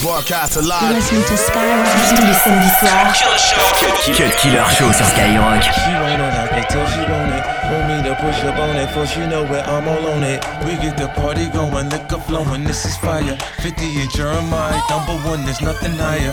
Broadcast 0.00 0.56
alive. 0.56 0.94
Listen 0.94 1.20
to 1.22 1.36
Skyrock 1.36 1.86
tous 2.14 2.24
les 2.24 2.34
samedis 2.34 2.70
soirs. 2.78 4.14
Cut 4.16 4.30
Killer 4.38 4.62
Show 4.70 4.92
sur 4.92 5.04
Skyrock. 5.04 5.62
She 5.62 5.90
want 5.90 6.22
it, 6.22 6.54
I 6.54 6.66
till 6.68 6.86
she 6.86 7.00
want 7.00 7.34
it. 7.34 7.42
Want 7.66 7.88
me 7.88 8.08
to 8.08 8.14
push 8.14 8.44
up 8.44 8.58
on 8.60 8.76
it, 8.76 8.88
for 8.90 9.06
she 9.06 9.26
know 9.26 9.44
where 9.44 9.64
I'm 9.66 9.88
all 9.88 10.06
on 10.06 10.22
it. 10.22 10.44
We 10.64 10.76
get 10.76 10.96
the 10.96 11.08
party 11.08 11.48
going, 11.48 11.88
liquor 11.88 12.20
flowing, 12.20 12.62
this 12.62 12.84
is 12.84 12.96
fire. 12.98 13.36
50 13.60 14.00
and 14.00 14.10
Jeremih, 14.10 14.88
number 14.88 15.18
one, 15.28 15.44
there's 15.44 15.60
nothing 15.60 15.96
higher. 15.98 16.32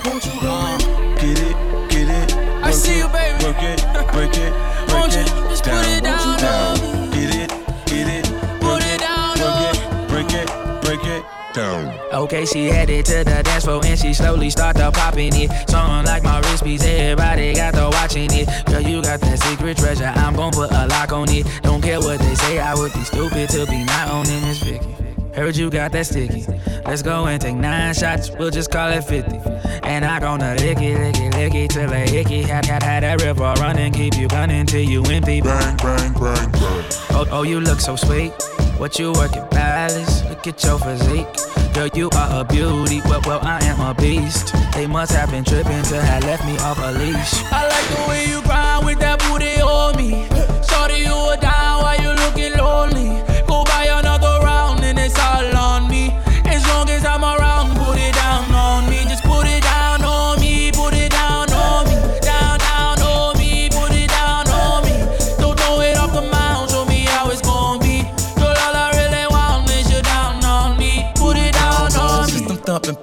Get 1.18 1.39
it, 1.41 1.89
get 1.89 2.07
it. 2.07 2.36
I 2.63 2.70
see 2.70 3.00
you, 3.00 3.07
baby. 3.07 3.45
Work 3.45 3.63
it, 3.63 3.82
break 4.13 4.38
it, 4.38 4.54
break 4.89 5.09
it, 5.09 5.27
just 5.50 5.63
down, 5.63 5.84
put 5.84 5.97
it 5.97 6.04
down, 6.04 6.39
down. 6.39 7.09
Get 7.09 7.34
it, 7.34 7.50
get 7.88 8.07
it, 8.13 8.25
put 8.61 8.84
it 8.86 9.00
down, 9.00 9.39
work 9.39 9.73
it, 9.73 10.07
break 10.07 10.34
it, 10.34 10.82
break 10.84 11.04
it 11.04 11.34
down. 11.56 11.98
Okay, 12.14 12.46
she 12.46 12.66
headed 12.66 13.06
to 13.06 13.24
the 13.24 13.42
dance 13.44 13.64
floor 13.64 13.82
and 13.86 13.98
she 13.98 14.14
slowly 14.14 14.50
started 14.50 14.92
popping 14.94 15.34
it. 15.34 15.70
Song 15.70 16.05
like 16.05 16.23
my 16.23 16.40
wrist 16.41 16.63
piece, 16.63 16.84
everybody 16.84 17.54
got 17.55 17.73
to 17.73 17.90
watching 17.91 18.30
it. 18.32 18.48
Girl, 18.66 18.82
you 18.82 19.02
got 19.02 19.22
that 19.22 19.40
secret 19.40 19.77
treasure, 19.77 20.12
I'm 20.16 20.36
gon' 20.36 20.52
put 20.52 20.72
a 20.72 20.88
lock 20.88 21.12
on 21.12 21.30
it. 21.30 21.48
Don't 21.63 21.82
care 21.82 21.99
what 21.99 22.20
they 22.20 22.36
say, 22.36 22.60
I 22.60 22.76
would 22.76 22.94
be 22.94 23.04
stupid 23.04 23.49
to 23.49 23.66
be 23.66 23.84
not 23.86 24.10
owning 24.10 24.41
this 24.41 24.60
Vicky. 24.60 24.86
Heard 25.34 25.55
you 25.58 25.70
got 25.70 25.91
that 25.91 26.05
sticky. 26.05 26.46
Let's 26.86 27.02
go 27.02 27.26
and 27.26 27.41
take 27.41 27.55
nine 27.55 27.94
shots, 27.94 28.30
we'll 28.32 28.52
just 28.52 28.72
call 28.72 28.90
it 28.91 29.04
50. 29.04 29.38
And 29.84 30.05
I 30.05 30.20
gonna 30.20 30.55
lick 30.55 30.77
it, 30.80 30.98
lick 30.98 31.18
it, 31.20 31.35
lick 31.35 31.55
it 31.55 31.72
till 31.72 31.90
I 31.90 32.08
hickey. 32.08 32.44
Had, 32.44 32.66
had, 32.66 32.84
had 32.84 33.04
that 33.04 33.22
river 33.22 33.54
running, 33.60 33.91
keep 33.94 34.16
you 34.18 34.27
gunning 34.27 34.66
till 34.66 34.82
you 34.82 35.04
empty. 35.04 35.41
Bang, 35.41 35.77
bang, 35.77 36.13
bang, 36.13 36.52
bang. 36.52 36.85
Oh, 37.12 37.27
oh, 37.32 37.44
you 37.44 37.60
look 37.60 37.80
so 37.80 37.96
sweet. 37.96 38.32
What 38.77 38.99
you 38.99 39.13
working 39.13 39.45
balance? 39.52 40.23
Look 40.25 40.45
at 40.47 40.61
your 40.63 40.77
physique. 40.77 41.27
Girl, 41.73 41.88
you 41.95 42.09
are 42.13 42.41
a 42.41 42.43
beauty. 42.43 43.01
Well, 43.05 43.21
well, 43.25 43.39
I 43.41 43.63
am 43.63 43.79
a 43.79 43.93
beast. 43.93 44.53
They 44.73 44.85
must 44.85 45.13
have 45.13 45.31
been 45.31 45.45
tripping 45.45 45.81
to 45.84 46.01
have 46.01 46.23
left 46.23 46.45
me 46.45 46.57
off 46.59 46.77
a 46.79 46.91
leash. 46.91 47.43
I 47.51 47.67
like 47.67 47.87
the 47.95 48.09
way 48.09 48.26
you 48.27 48.41
grind 48.43 48.85
with 48.85 48.99
that 48.99 49.20
booty 49.20 49.62
on 49.62 49.95
me. 49.95 50.27
Shorty, 50.67 51.04
you 51.04 51.13
are 51.13 51.37
down 51.37 51.84
while 51.84 52.01
you 52.01 52.12
looking 52.23 52.57
lonely. 52.57 53.23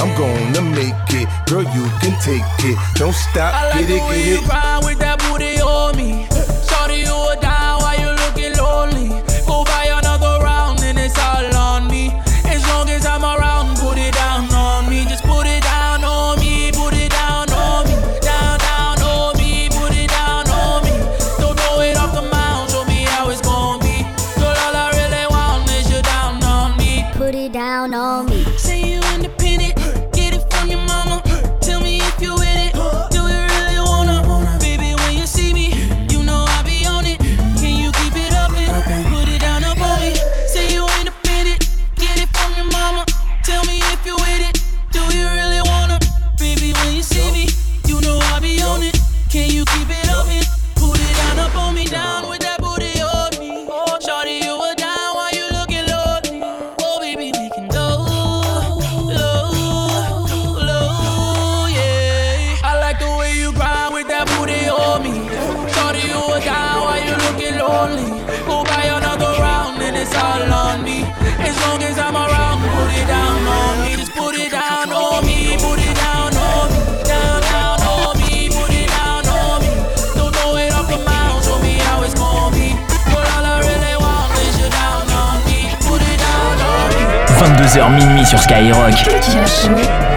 I'm 0.00 0.14
gonna 0.16 0.62
make 0.62 0.94
it. 1.10 1.28
Girl, 1.48 1.62
you 1.62 1.84
can 2.00 2.14
take 2.20 2.42
it. 2.64 2.78
Don't 2.94 3.14
stop, 3.14 3.54
I 3.54 3.68
like 3.70 3.86
get 3.86 3.96
it, 3.96 4.44
get 4.44 4.44
it. 4.44 5.17
Skyrock. 88.58 90.07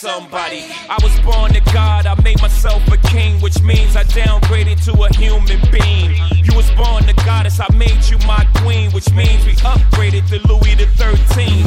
Somebody. 0.00 0.64
I 0.88 0.96
was 1.02 1.12
born 1.20 1.52
to 1.52 1.60
God. 1.72 2.06
I 2.06 2.16
made 2.22 2.40
myself 2.40 2.80
a 2.88 2.96
king, 3.12 3.38
which 3.42 3.60
means 3.60 3.96
I 3.96 4.04
downgraded 4.04 4.82
to 4.86 4.92
a 5.02 5.12
human 5.12 5.60
being. 5.70 6.16
You 6.32 6.56
was 6.56 6.70
born 6.72 7.04
to 7.04 7.12
goddess. 7.24 7.60
I 7.60 7.68
made 7.76 8.08
you 8.08 8.16
my 8.26 8.48
queen, 8.64 8.90
which 8.92 9.12
means 9.12 9.44
we 9.44 9.52
upgraded 9.60 10.26
to 10.32 10.40
Louis 10.48 10.74
the 10.74 10.86
13. 10.96 11.64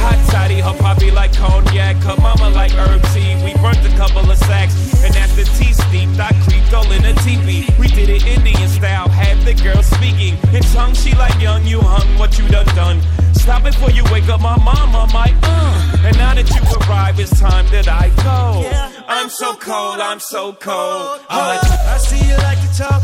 Hot 0.00 0.18
toddy, 0.30 0.60
her 0.60 0.72
poppy 0.78 1.10
like 1.10 1.36
cognac, 1.36 1.96
her 1.96 2.16
mama 2.22 2.48
like 2.48 2.72
herb 2.72 3.02
tea. 3.12 3.36
We 3.44 3.52
burnt 3.60 3.84
a 3.84 3.94
couple 3.96 4.24
of 4.30 4.38
sacks, 4.38 5.04
and 5.04 5.14
after 5.16 5.44
tea 5.44 5.74
steeped, 5.74 6.18
I 6.18 6.32
creeped 6.48 6.72
all 6.72 6.90
in 6.90 7.04
a 7.04 7.12
teepee. 7.20 7.68
We 7.78 7.88
did 7.88 8.08
it 8.08 8.26
Indian 8.26 8.68
style, 8.68 9.08
had 9.08 9.36
the 9.44 9.52
girl 9.52 9.82
speaking 9.82 10.38
in 10.54 10.62
tongues. 10.72 11.04
She 11.04 11.14
like 11.14 11.38
young, 11.38 11.66
you 11.66 11.80
hung 11.82 12.08
what 12.18 12.38
you 12.38 12.48
done 12.48 12.66
done. 12.74 13.02
Stop 13.50 13.64
before 13.64 13.90
you 13.90 14.04
wake 14.12 14.28
up 14.28 14.40
my 14.40 14.56
mama, 14.58 15.08
my 15.12 15.26
uh. 15.42 16.06
And 16.06 16.16
now 16.16 16.34
that 16.34 16.48
you 16.54 16.62
arrive, 16.86 17.18
it's 17.18 17.36
time 17.40 17.66
that 17.72 17.88
I 17.88 18.06
go. 18.22 18.62
I'm 19.08 19.28
so 19.28 19.56
cold, 19.56 19.98
I'm 19.98 20.20
so 20.20 20.52
cold. 20.52 21.18
I'm 21.28 21.58
I 21.58 21.98
see 21.98 22.24
you 22.28 22.36
like 22.46 22.60
to 22.62 22.70
talk. 22.78 23.02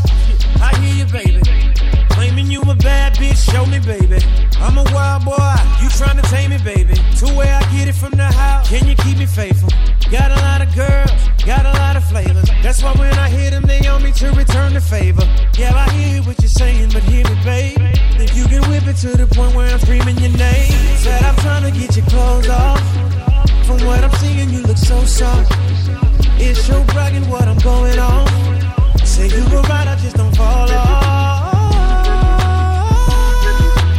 I 0.63 0.73
hear 0.79 1.03
you, 1.03 1.11
baby. 1.11 1.41
Claiming 2.11 2.49
you 2.49 2.61
a 2.61 2.75
bad 2.75 3.15
bitch, 3.15 3.35
show 3.51 3.65
me, 3.65 3.79
baby. 3.79 4.23
I'm 4.55 4.77
a 4.77 4.85
wild 4.95 5.25
boy, 5.25 5.35
you 5.83 5.89
trying 5.89 6.15
to 6.15 6.23
tame 6.31 6.51
me, 6.51 6.59
baby. 6.63 6.95
Two 7.17 7.35
way 7.35 7.51
I 7.51 7.61
get 7.75 7.89
it 7.89 7.95
from 7.95 8.11
the 8.11 8.31
house. 8.31 8.69
Can 8.69 8.87
you 8.87 8.95
keep 8.95 9.17
me 9.17 9.25
faithful? 9.25 9.67
Got 10.09 10.31
a 10.31 10.39
lot 10.47 10.61
of 10.61 10.73
girls, 10.73 11.11
got 11.45 11.65
a 11.65 11.73
lot 11.77 11.97
of 11.97 12.05
flavors. 12.05 12.49
That's 12.63 12.81
why 12.81 12.93
when 12.93 13.13
I 13.19 13.29
hear 13.29 13.51
them, 13.51 13.63
they 13.63 13.85
on 13.85 14.01
me 14.01 14.13
to 14.13 14.31
return 14.31 14.73
the 14.73 14.79
favor. 14.81 15.27
Yeah, 15.59 15.75
I 15.75 15.89
hear 15.91 16.23
what 16.23 16.39
you're 16.39 16.47
saying, 16.47 16.91
but 16.93 17.03
hear 17.03 17.25
me, 17.27 17.35
babe. 17.43 17.77
Think 18.17 18.33
you 18.33 18.45
can 18.45 18.63
whip 18.69 18.87
it 18.87 18.95
to 19.03 19.17
the 19.17 19.27
point 19.27 19.53
where 19.53 19.66
to 21.71 21.79
get 21.79 21.95
your 21.97 22.05
clothes 22.05 22.49
off. 22.49 22.81
From 23.65 23.79
what 23.85 24.03
I'm 24.03 24.11
seeing, 24.19 24.49
you 24.49 24.61
look 24.63 24.77
so 24.77 25.03
soft. 25.03 25.51
It's 26.39 26.67
your 26.67 26.83
bragging 26.85 27.27
what 27.29 27.47
I'm 27.47 27.57
going 27.59 27.99
on. 27.99 28.27
Say 29.05 29.27
you 29.27 29.43
were 29.51 29.61
right, 29.63 29.87
I 29.87 29.95
just 30.01 30.15
don't 30.15 30.35
fall 30.35 30.69
off. 30.71 30.71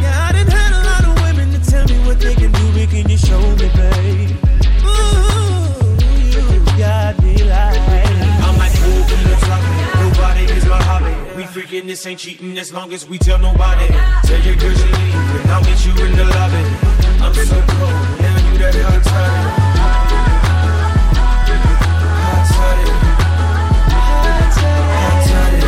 Yeah, 0.01 0.27
I 0.27 0.31
didn't 0.33 0.51
had 0.51 0.71
a 0.73 0.83
lot 0.89 1.03
of 1.09 1.23
women 1.23 1.51
to 1.53 1.69
tell 1.69 1.85
me 1.85 1.97
what 2.07 2.19
they 2.19 2.33
can 2.33 2.51
do, 2.51 2.71
but 2.73 2.89
can 2.89 3.09
you 3.09 3.17
show 3.17 3.39
me, 3.39 3.69
babe? 3.77 4.31
Ooh, 4.85 5.69
you 6.33 6.65
got 6.77 7.21
me 7.21 7.37
like. 7.43 7.77
I'm 8.45 8.57
like, 8.57 8.73
we 8.81 8.89
no 9.29 9.35
flopping. 9.45 10.09
Nobody 10.09 10.43
is 10.57 10.65
my 10.65 10.81
hobby. 10.81 11.13
We 11.35 11.43
freaking 11.43 11.85
this 11.85 12.05
ain't 12.07 12.19
cheating 12.19 12.57
as 12.57 12.73
long 12.73 12.93
as 12.93 13.07
we 13.07 13.17
tell 13.17 13.37
nobody. 13.37 13.87
Tell 14.23 14.41
your 14.41 14.55
girl 14.55 14.73
she 14.73 14.85
leave, 14.85 15.41
and 15.41 15.51
I'll 15.51 15.63
meet 15.63 15.85
you 15.85 15.93
in 16.05 16.15
the 16.15 16.25
lobby. 16.25 16.98
I'm 17.21 17.33
so 17.33 17.61
cold, 17.67 18.21
now 18.21 18.37
you 18.37 18.57
that 18.59 18.75
hot 18.75 19.03
toddy. 19.03 19.41
Hot 22.23 22.45
toddy. 22.53 22.89
Hot 23.93 25.19
toddy. 25.27 25.63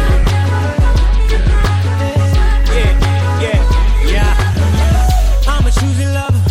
Yeah, 2.72 2.94
yeah, 3.44 3.60
yeah. 4.12 4.34
I'm 5.48 5.66
a 5.66 5.72
choosy 5.72 6.06
lover. 6.06 6.42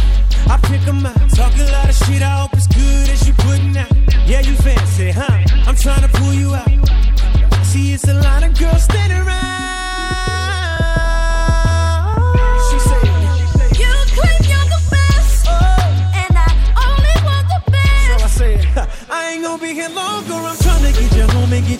I 0.48 0.56
pick 0.68 0.86
'em 0.86 1.06
out. 1.06 1.16
Talk 1.34 1.54
a 1.56 1.64
lot 1.72 1.88
of 1.88 1.96
shit. 1.96 2.22
I 2.22 2.39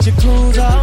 get 0.00 0.14
your 0.14 0.22
clothes 0.22 0.58
off. 0.58 0.79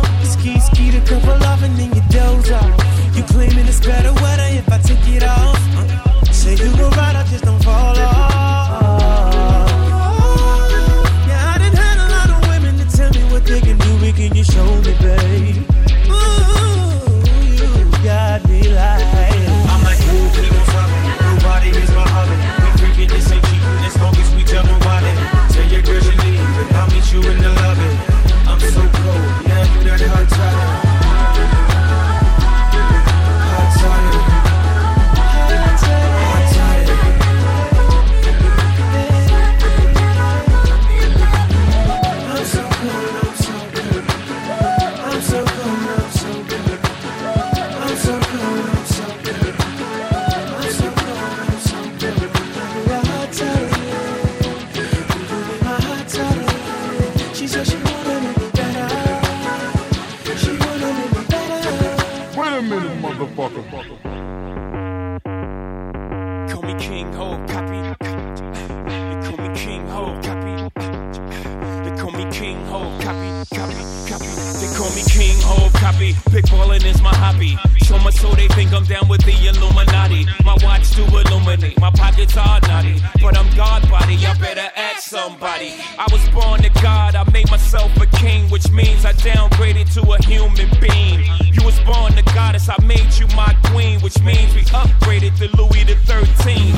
Downgraded 89.38 89.94
to 89.94 90.02
a 90.12 90.18
human 90.24 90.70
being. 90.82 91.22
You 91.54 91.64
was 91.64 91.80
born 91.82 92.14
to 92.14 92.24
goddess, 92.34 92.70
I 92.70 92.78
made 92.84 93.14
you 93.20 93.28
my 93.36 93.54
queen, 93.66 94.00
which 94.02 94.20
means 94.22 94.54
we 94.56 94.62
upgraded 94.74 95.38
to 95.38 95.46
Louis 95.58 95.84
the 95.84 95.98
13th. 96.10 96.74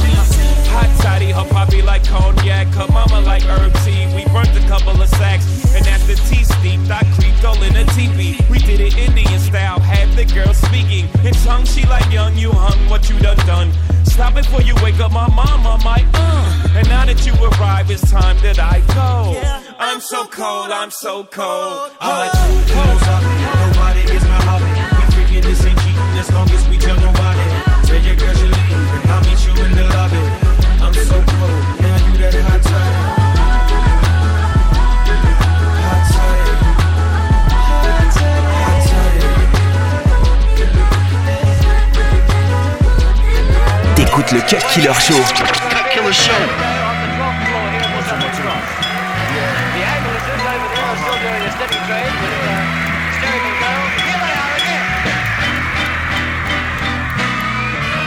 Hot 0.73 0.89
toddy, 1.01 1.31
her 1.31 1.47
poppy 1.49 1.81
like 1.81 2.03
cognac, 2.03 2.67
her 2.75 2.87
mama 2.91 3.21
like 3.21 3.43
herb 3.43 3.73
tea. 3.85 4.05
We 4.13 4.25
burnt 4.33 4.51
a 4.57 4.67
couple 4.67 5.01
of 5.01 5.07
sacks, 5.07 5.73
and 5.73 5.87
after 5.87 6.15
tea 6.27 6.43
steeped, 6.43 6.91
I 6.91 7.03
creeped 7.15 7.45
all 7.45 7.61
in 7.63 7.75
a 7.77 7.85
teepee. 7.95 8.37
We 8.49 8.59
did 8.59 8.81
it 8.81 8.97
Indian 8.97 9.39
style, 9.39 9.79
had 9.79 10.09
the 10.17 10.25
girl 10.25 10.53
speaking 10.53 11.07
in 11.25 11.33
tongue. 11.45 11.65
She 11.65 11.85
like 11.85 12.11
young, 12.11 12.35
you 12.35 12.51
hung, 12.51 12.89
what 12.89 13.09
you 13.09 13.17
done 13.19 13.37
done. 13.47 13.71
Stop 14.05 14.37
it 14.37 14.45
before 14.45 14.61
you 14.61 14.75
wake 14.83 14.99
up 14.99 15.11
my 15.11 15.27
mama, 15.29 15.79
my 15.83 16.05
uh. 16.13 16.75
And 16.75 16.87
now 16.87 17.05
that 17.05 17.25
you 17.25 17.33
arrive, 17.33 17.89
it's 17.89 18.09
time 18.11 18.37
that 18.43 18.59
I 18.59 18.81
go. 18.93 19.39
I'm 19.79 19.99
so 19.99 20.25
cold, 20.25 20.71
I'm 20.71 20.91
so 20.91 21.23
cold. 21.23 21.91
I'm 21.99 22.27
like, 22.27 22.33
we. 22.49 22.59
Nobody 23.69 24.01
is 24.15 24.23
my 24.23 24.39
hobby. 24.47 24.65
We 24.65 25.03
freaking 25.15 25.43
this 25.43 25.65
ain't 25.65 25.79
cheating 25.79 26.19
as 26.19 26.31
long 26.33 26.49
as 26.51 26.69
we 26.69 26.77
tell 26.77 27.08
T'écoutes 44.29 44.51
le 44.51 44.59
Cut 44.59 44.65
Killer 44.73 44.93
Show. 44.93 45.13
Killer 45.91 46.13
Show. 46.13 46.31
They. 51.87 52.03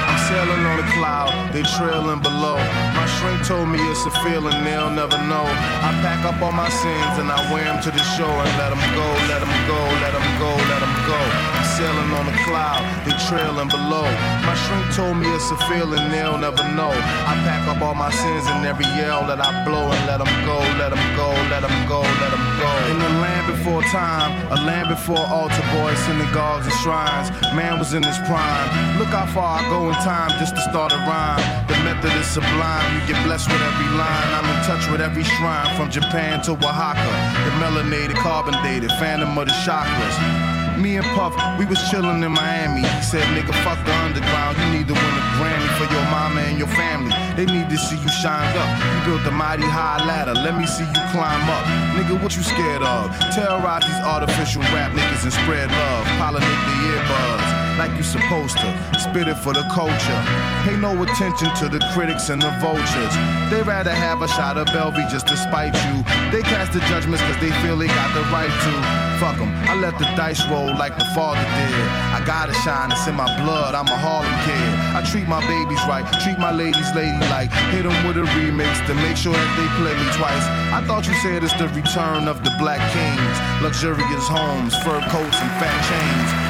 I'm 0.07 0.19
sailing 0.29 0.65
on 0.65 0.79
a 0.79 0.91
cloud, 0.93 1.53
they 1.53 1.63
trailing 1.63 2.21
below. 2.21 2.57
My 2.95 3.07
shrink 3.19 3.45
told 3.47 3.69
me 3.69 3.79
it's 3.91 4.07
a 4.07 4.11
feeling 4.23 4.65
they'll 4.65 4.91
never 4.91 5.19
know. 5.27 5.45
I 5.83 5.91
pack 6.03 6.25
up 6.25 6.41
all 6.41 6.53
my 6.53 6.69
sins 6.69 7.19
and 7.19 7.31
I 7.33 7.53
wear 7.53 7.65
them 7.65 7.83
to 7.83 7.91
the 7.91 7.99
and 7.99 8.59
let 8.59 8.71
them 8.71 8.95
go, 8.95 9.07
let 9.29 9.41
them 9.41 9.67
go, 9.67 9.79
let 10.01 10.13
them 10.13 10.39
go, 10.39 10.55
let 10.71 10.81
them 10.81 10.95
go. 11.07 11.62
Sailing 11.83 12.15
on 12.15 12.31
a 12.31 12.37
cloud, 12.47 12.79
they 13.03 13.11
trailing 13.27 13.67
below. 13.67 14.07
My 14.47 14.55
shrink 14.55 14.87
told 14.95 15.19
me 15.19 15.27
it's 15.35 15.51
a 15.51 15.59
feeling 15.67 15.99
they'll 16.15 16.39
never 16.39 16.63
know. 16.79 16.95
I 17.27 17.35
pack 17.43 17.67
up 17.67 17.83
all 17.83 17.99
my 17.99 18.07
sins 18.15 18.47
and 18.47 18.63
every 18.63 18.87
yell 18.95 19.27
that 19.27 19.43
I 19.43 19.51
blow 19.67 19.91
and 19.91 20.03
let 20.07 20.23
them 20.23 20.31
go, 20.47 20.63
let 20.79 20.95
them 20.95 21.03
go, 21.19 21.35
let 21.51 21.67
them 21.67 21.75
go, 21.91 21.99
let 22.23 22.31
them 22.31 22.47
go. 22.63 22.71
In 22.87 23.03
the 23.03 23.13
land 23.19 23.51
before 23.51 23.83
time, 23.91 24.31
a 24.55 24.63
land 24.63 24.95
before 24.95 25.27
altar 25.27 25.67
boys, 25.75 25.99
synagogues 26.07 26.71
and 26.71 26.79
shrines. 26.87 27.35
Man 27.51 27.83
was 27.83 27.99
in 27.99 28.07
his 28.07 28.19
prime. 28.31 28.69
Look 29.03 29.11
how 29.11 29.27
far 29.35 29.59
I 29.59 29.67
go 29.67 29.91
in 29.91 29.99
time 30.07 30.31
just 30.39 30.55
to 30.55 30.63
start 30.71 30.95
a 30.95 31.03
rhyme. 31.03 31.43
The 31.67 31.75
method 31.83 32.15
is 32.15 32.31
sublime. 32.31 32.87
You 32.95 33.11
get 33.11 33.19
blessed 33.27 33.51
with 33.51 33.59
every 33.59 33.91
line. 33.99 34.31
I'm 34.39 34.47
in 34.55 34.59
touch 34.71 34.87
with 34.87 35.03
every 35.03 35.27
shrine 35.27 35.75
from 35.75 35.91
Japan 35.91 36.47
to 36.47 36.55
Oaxaca. 36.55 37.11
The 37.43 37.51
melanated, 37.59 38.23
carbon 38.23 38.55
dated, 38.63 38.95
phantom 39.03 39.35
of 39.35 39.51
the 39.51 39.57
chakras. 39.67 40.52
Me 40.79 40.97
and 40.97 41.07
Puff, 41.15 41.35
we 41.59 41.65
was 41.67 41.79
chillin' 41.91 42.25
in 42.25 42.33
Miami. 42.33 42.81
He 42.81 43.03
said, 43.03 43.23
nigga, 43.37 43.55
fuck 43.63 43.79
the 43.85 43.95
underground. 44.07 44.57
You 44.59 44.79
need 44.79 44.89
to 44.89 44.95
win 44.95 45.15
a 45.21 45.25
Grammy 45.37 45.69
for 45.77 45.93
your 45.93 46.05
mama 46.11 46.41
and 46.41 46.59
your 46.59 46.69
family. 46.69 47.13
They 47.37 47.47
need 47.47 47.69
to 47.69 47.77
see 47.77 47.97
you 47.97 48.09
shine 48.09 48.57
up. 48.57 48.71
You 49.07 49.13
built 49.13 49.27
a 49.27 49.31
mighty 49.31 49.65
high 49.65 50.05
ladder. 50.05 50.35
Let 50.35 50.57
me 50.57 50.67
see 50.67 50.85
you 50.85 51.05
climb 51.13 51.49
up. 51.49 51.65
Nigga, 51.97 52.21
what 52.23 52.37
you 52.37 52.43
scared 52.43 52.83
of? 52.83 53.11
Terrorize 53.35 53.85
these 53.85 54.03
artificial 54.05 54.63
rap 54.75 54.93
niggas 54.93 55.25
and 55.25 55.33
spread 55.33 55.71
love. 55.71 56.07
Pollinate 56.19 56.63
the 56.67 56.77
earbuds 56.91 57.52
like 57.79 57.97
you 57.97 58.03
supposed 58.03 58.57
to. 58.59 58.69
Spit 58.99 59.29
it 59.29 59.37
for 59.39 59.53
the 59.53 59.65
culture. 59.73 60.21
Pay 60.65 60.77
no 60.77 60.91
attention 61.03 61.55
to 61.57 61.69
the 61.69 61.81
critics 61.93 62.29
and 62.29 62.41
the 62.41 62.51
vultures. 62.61 63.15
They 63.51 63.63
rather 63.63 63.95
have 63.95 64.23
a 64.23 64.29
shot 64.29 64.57
of 64.57 64.67
Belvy 64.69 65.09
just 65.11 65.27
to 65.29 65.37
spite 65.37 65.75
you. 65.87 66.03
They 66.31 66.43
cast 66.43 66.73
the 66.73 66.81
judgments 66.91 67.23
cause 67.23 67.39
they 67.41 67.53
feel 67.63 67.77
they 67.77 67.89
got 67.89 68.15
the 68.15 68.23
right 68.33 68.51
to. 68.51 69.13
Fuck 69.23 69.39
them, 69.39 69.55
I 69.71 69.77
let 69.77 69.99
the 69.99 70.05
dice 70.19 70.43
roll 70.51 70.75
like 70.75 70.99
the 70.99 71.05
father 71.15 71.39
did. 71.39 71.87
I 72.11 72.23
gotta 72.27 72.55
shine, 72.67 72.91
it's 72.91 73.07
in 73.07 73.15
my 73.15 73.31
blood, 73.45 73.73
I'm 73.73 73.87
a 73.87 73.95
Harlem 73.95 74.35
kid. 74.43 74.71
I 74.99 75.01
treat 75.07 75.29
my 75.29 75.39
babies 75.47 75.79
right, 75.87 76.03
treat 76.27 76.39
my 76.39 76.51
ladies 76.51 76.91
ladylike. 76.91 77.53
Hit 77.71 77.85
them 77.85 77.95
with 78.03 78.19
a 78.19 78.27
remix 78.35 78.83
to 78.89 78.95
make 78.95 79.17
sure 79.17 79.33
that 79.33 79.53
they 79.55 79.69
play 79.79 79.95
me 79.95 80.09
twice. 80.19 80.43
I 80.75 80.83
thought 80.87 81.07
you 81.07 81.15
said 81.23 81.45
it's 81.45 81.55
the 81.55 81.69
return 81.71 82.27
of 82.27 82.43
the 82.43 82.51
black 82.59 82.83
kings. 82.91 83.37
Luxurious 83.63 84.27
homes, 84.27 84.75
fur 84.83 84.99
coats, 85.07 85.39
and 85.39 85.51
fat 85.63 85.79
chains. 85.87 86.42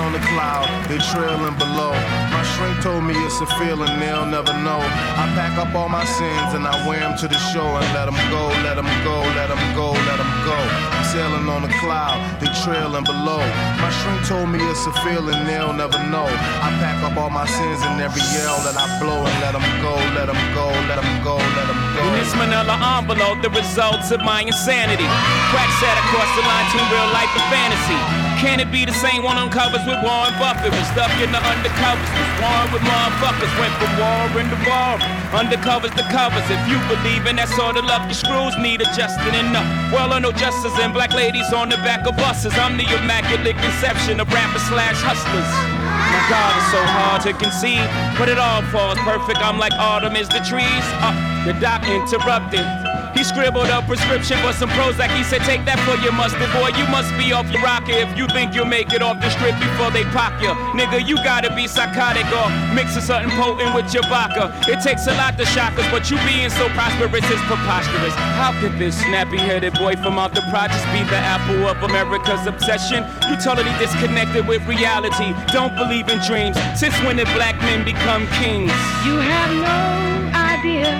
On 0.00 0.12
the 0.12 0.24
cloud, 0.32 0.66
they 0.88 0.98
trailing 1.12 1.54
below. 1.60 1.92
My 2.32 2.42
shrink 2.56 2.80
told 2.80 3.04
me 3.04 3.14
it's 3.28 3.40
a 3.40 3.48
feeling 3.60 3.92
they'll 4.00 4.24
never 4.24 4.52
know. 4.64 4.80
I 4.80 5.28
pack 5.36 5.54
up 5.60 5.74
all 5.76 5.88
my 5.88 6.04
sins 6.04 6.56
and 6.56 6.64
I 6.66 6.74
wear 6.88 7.00
them 7.00 7.16
to 7.20 7.28
the 7.28 7.38
shore 7.52 7.76
and 7.78 7.88
let 7.92 8.08
them 8.08 8.16
go, 8.32 8.48
let 8.64 8.80
them 8.80 8.88
go, 9.04 9.20
let 9.36 9.52
them 9.52 9.60
go, 9.76 9.92
let 9.92 10.16
them 10.16 10.32
go. 10.48 10.56
I'm 10.96 11.04
sailing 11.12 11.46
on 11.48 11.62
the 11.62 11.72
cloud, 11.84 12.16
they 12.40 12.48
trailing 12.64 13.04
below. 13.04 13.44
My 13.78 13.92
shrink 14.00 14.24
told 14.24 14.48
me 14.48 14.58
it's 14.72 14.84
a 14.88 14.94
feeling 15.04 15.36
they'll 15.44 15.76
never 15.76 16.00
know. 16.08 16.26
I 16.64 16.72
pack 16.80 17.04
up 17.04 17.14
all 17.20 17.30
my 17.30 17.46
sins 17.46 17.80
and 17.84 18.00
every 18.00 18.24
yell 18.32 18.56
that 18.64 18.76
I 18.80 18.88
blow 18.98 19.20
and 19.20 19.36
let 19.44 19.52
them 19.52 19.66
go, 19.84 19.94
let 20.16 20.32
them 20.32 20.40
go, 20.56 20.72
let 20.88 20.96
them 20.96 21.12
go, 21.20 21.36
let 21.36 21.66
them 21.68 21.80
go. 21.94 22.02
In 22.08 22.12
this 22.16 22.32
manila 22.40 22.74
envelope, 22.96 23.44
the 23.44 23.52
results 23.52 24.10
of 24.10 24.24
my 24.24 24.40
insanity. 24.40 25.06
Crack 25.52 25.70
sat 25.76 25.96
across 26.08 26.30
the 26.34 26.42
line 26.48 26.64
between 26.72 26.88
real 26.88 27.08
life 27.12 27.32
and 27.36 27.46
fantasy. 27.52 28.19
Can 28.40 28.56
it 28.56 28.72
be 28.72 28.88
the 28.88 28.96
same 28.96 29.22
one 29.22 29.36
on 29.36 29.52
covers 29.52 29.84
with 29.84 30.00
Warren 30.00 30.32
Buffett? 30.40 30.72
Was 30.72 30.88
stuck 30.96 31.12
in 31.20 31.28
the 31.28 31.36
undercovers. 31.44 32.08
Was 32.08 32.32
warring 32.40 32.72
with 32.72 32.80
motherfuckers. 32.88 33.52
Went 33.60 33.74
from 33.76 33.92
war 34.00 34.32
into 34.40 34.56
war. 34.64 34.96
Undercovers 35.36 35.92
to 35.92 36.04
covers. 36.08 36.48
If 36.48 36.62
you 36.64 36.80
believe 36.88 37.28
in 37.28 37.36
that 37.36 37.52
sort 37.52 37.76
of 37.76 37.84
love, 37.84 38.08
the 38.08 38.16
screws 38.16 38.56
need 38.56 38.80
adjusting 38.80 39.36
enough. 39.36 39.68
Well, 39.92 40.16
I 40.16 40.24
know 40.24 40.32
justice 40.32 40.72
and 40.80 40.96
black 40.96 41.12
ladies 41.12 41.52
on 41.52 41.68
the 41.68 41.76
back 41.84 42.08
of 42.08 42.16
buses. 42.16 42.56
I'm 42.56 42.80
the 42.80 42.88
immaculate 42.88 43.60
conception 43.60 44.24
of 44.24 44.32
rappers 44.32 44.64
slash 44.72 44.96
hustlers. 45.04 45.50
My 45.84 46.24
God, 46.32 46.50
it's 46.56 46.72
so 46.72 46.80
hard 46.80 47.20
to 47.28 47.36
conceive, 47.36 47.84
but 48.16 48.32
it 48.32 48.40
all 48.40 48.64
falls 48.72 48.96
perfect. 49.04 49.36
I'm 49.44 49.60
like 49.60 49.76
autumn 49.76 50.16
is 50.16 50.32
the 50.32 50.40
trees. 50.48 50.86
Uh, 51.04 51.12
the 51.44 51.52
doc 51.60 51.84
interrupted. 51.84 52.64
He 53.14 53.24
scribbled 53.24 53.68
a 53.68 53.82
prescription 53.82 54.38
for 54.38 54.52
some 54.52 54.70
Prozac. 54.70 55.10
He 55.16 55.24
said, 55.24 55.42
Take 55.42 55.64
that 55.64 55.78
for 55.84 55.98
your 56.02 56.12
mustard, 56.12 56.50
boy. 56.54 56.72
You 56.78 56.86
must 56.88 57.10
be 57.18 57.32
off 57.32 57.50
your 57.50 57.62
rocker 57.62 57.92
if 57.92 58.10
you 58.16 58.26
think 58.28 58.54
you'll 58.54 58.70
make 58.70 58.92
it 58.92 59.02
off 59.02 59.20
the 59.20 59.30
strip 59.30 59.58
before 59.58 59.90
they 59.90 60.04
pop 60.14 60.34
you. 60.40 60.54
Nigga, 60.78 61.02
you 61.06 61.16
gotta 61.22 61.54
be 61.54 61.66
psychotic 61.66 62.26
or 62.30 62.48
mixing 62.74 63.02
something 63.02 63.30
potent 63.36 63.74
with 63.74 63.92
your 63.92 64.04
vodka. 64.06 64.54
It 64.70 64.80
takes 64.80 65.06
a 65.06 65.14
lot 65.14 65.36
to 65.38 65.44
shock 65.46 65.76
us, 65.78 65.86
but 65.90 66.10
you 66.10 66.16
being 66.24 66.50
so 66.50 66.68
prosperous 66.70 67.26
is 67.26 67.42
preposterous. 67.50 68.14
How 68.38 68.54
could 68.60 68.78
this 68.78 68.96
snappy 69.00 69.38
headed 69.38 69.74
boy 69.74 69.96
from 69.96 70.18
out 70.18 70.34
the 70.34 70.42
projects 70.50 70.84
be 70.94 71.02
the 71.10 71.18
apple 71.18 71.66
of 71.66 71.82
America's 71.82 72.46
obsession? 72.46 73.04
You 73.28 73.36
totally 73.36 73.72
disconnected 73.78 74.46
with 74.46 74.64
reality. 74.66 75.34
Don't 75.52 75.74
believe 75.76 76.08
in 76.08 76.18
dreams. 76.20 76.56
Since 76.78 76.94
when 77.02 77.16
did 77.16 77.26
black 77.34 77.56
men 77.62 77.84
become 77.84 78.26
kings? 78.38 78.72
You 79.04 79.18
have 79.18 79.52
no 79.52 80.38
idea, 80.38 80.94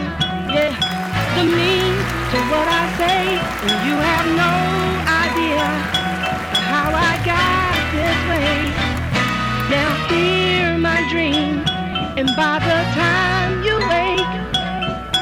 yeah, 0.51 0.90
the 1.37 1.45
means 1.45 2.07
to 2.33 2.39
what 2.51 2.67
I 2.67 2.85
say, 3.01 3.23
and 3.67 3.79
you 3.87 3.97
have 4.11 4.27
no 4.45 4.55
idea 5.25 5.67
how 6.73 6.89
I 6.91 7.13
got 7.25 7.75
this 7.95 8.19
way. 8.31 8.57
Now 9.71 9.91
hear 10.11 10.79
my 10.79 11.01
dream, 11.11 11.63
and 12.19 12.29
by 12.37 12.59
the 12.59 12.81
time 12.99 13.63
you 13.63 13.77
wake, 13.95 14.33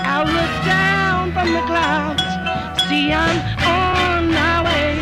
I'll 0.09 0.27
look 0.27 0.55
down 0.65 1.33
from 1.33 1.53
the 1.53 1.63
clouds, 1.71 2.23
see 2.89 3.13
I'm 3.13 3.39
on 3.65 4.31
my 4.33 4.65
way. 4.65 4.99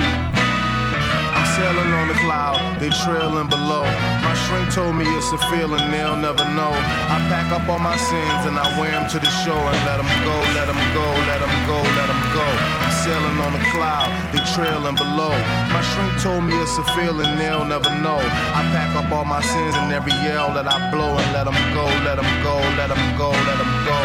I'm 1.36 1.46
sailing 1.56 1.92
on 2.00 2.08
the 2.08 2.18
cloud, 2.24 2.80
they 2.80 2.90
trailing 3.04 3.48
below. 3.48 4.15
My 4.46 4.62
shrink 4.62 4.74
told 4.74 4.94
me 4.94 5.04
it's 5.18 5.32
a 5.32 5.38
feeling 5.50 5.90
they'll 5.90 6.14
never 6.14 6.46
know. 6.54 6.70
I 7.10 7.18
pack 7.26 7.50
up 7.50 7.66
all 7.66 7.80
my 7.80 7.96
sins 7.98 8.46
and 8.46 8.54
I 8.54 8.62
wear 8.78 8.92
them 8.94 9.10
to 9.10 9.18
the 9.18 9.26
shore 9.42 9.58
and 9.58 9.80
let 9.82 9.98
them 9.98 10.06
go, 10.22 10.34
let 10.54 10.70
them 10.70 10.78
go, 10.94 11.02
let 11.26 11.42
them 11.42 11.50
go, 11.66 11.74
let 11.98 12.06
them 12.06 12.22
go. 12.30 12.46
I'm 12.78 12.94
sailing 13.02 13.42
on 13.42 13.52
the 13.58 13.62
cloud, 13.74 14.06
they 14.30 14.38
trailing 14.54 14.94
below. 14.94 15.34
My 15.74 15.82
shrink 15.82 16.22
told 16.22 16.44
me 16.46 16.54
it's 16.62 16.78
a 16.78 16.86
feeling 16.94 17.26
they'll 17.42 17.66
never 17.66 17.90
know. 17.98 18.22
I 18.54 18.62
pack 18.70 18.94
up 18.94 19.10
all 19.10 19.24
my 19.24 19.42
sins 19.42 19.74
and 19.74 19.90
every 19.90 20.14
yell 20.22 20.54
that 20.54 20.70
I 20.70 20.78
blow 20.94 21.18
and 21.18 21.28
let 21.34 21.50
them 21.50 21.58
go, 21.74 21.82
let 22.06 22.14
them 22.14 22.30
go, 22.46 22.54
let 22.78 22.86
them 22.86 23.02
go, 23.18 23.34
let 23.50 23.58
them 23.58 23.72
go. 23.82 23.98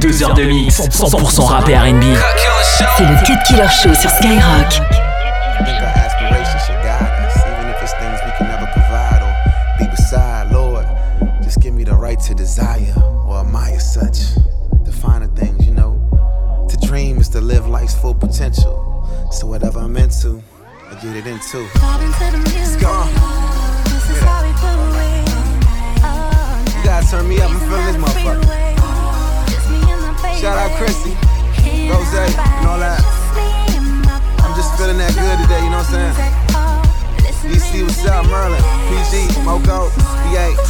Deux 0.00 0.24
heures 0.24 0.34
de 0.34 0.42
mix, 0.42 0.74
100% 0.74 1.46
rap 1.46 1.68
et 1.68 1.76
R&B. 1.78 2.02
C'est 2.98 3.06
le 3.06 3.14
Cut 3.24 3.38
Killer 3.46 3.70
Show 3.70 3.94
sur 3.94 4.10
Skyrock. 4.10 4.82
Right 12.10 12.18
to 12.18 12.34
desire 12.34 12.92
or 13.24 13.38
admire 13.38 13.78
such. 13.78 14.34
The 14.84 14.90
finer 14.90 15.28
things, 15.28 15.64
you 15.64 15.72
know. 15.72 15.94
To 16.68 16.76
dream 16.88 17.18
is 17.18 17.28
to 17.28 17.40
live 17.40 17.68
life's 17.68 17.94
full 17.94 18.14
potential. 18.14 18.74
So 19.30 19.46
whatever 19.46 19.78
I'm 19.78 19.96
into, 19.96 20.42
I 20.90 20.94
get 20.94 21.14
it 21.14 21.26
into. 21.28 21.58
Let's 22.58 22.76
go. 22.82 22.90
You 26.74 26.80
gotta 26.82 27.06
turn 27.06 27.28
me 27.28 27.38
up 27.38 27.50
and 27.54 27.62
feel 27.68 27.82
this 27.86 27.96
motherfucker. 28.02 28.42
Shout 30.40 30.58
out 30.58 30.72
Chrissy, 30.78 31.14
Rose, 31.90 32.14
and 32.18 32.66
all 32.66 32.80
that. 32.80 33.00
I'm 34.42 34.54
just 34.56 34.76
feeling 34.76 34.98
that 34.98 35.14
good 35.14 35.38
today, 35.46 35.62
you 35.62 35.70
know 35.70 35.78
what 35.78 35.94
I'm 35.94 36.14
saying? 36.14 36.50
DC, 37.46 37.84
what's 37.84 38.04
up? 38.06 38.26
Merlin, 38.26 38.62
PG, 38.88 39.30
Moko, 39.46 39.90
V8. 40.26 40.69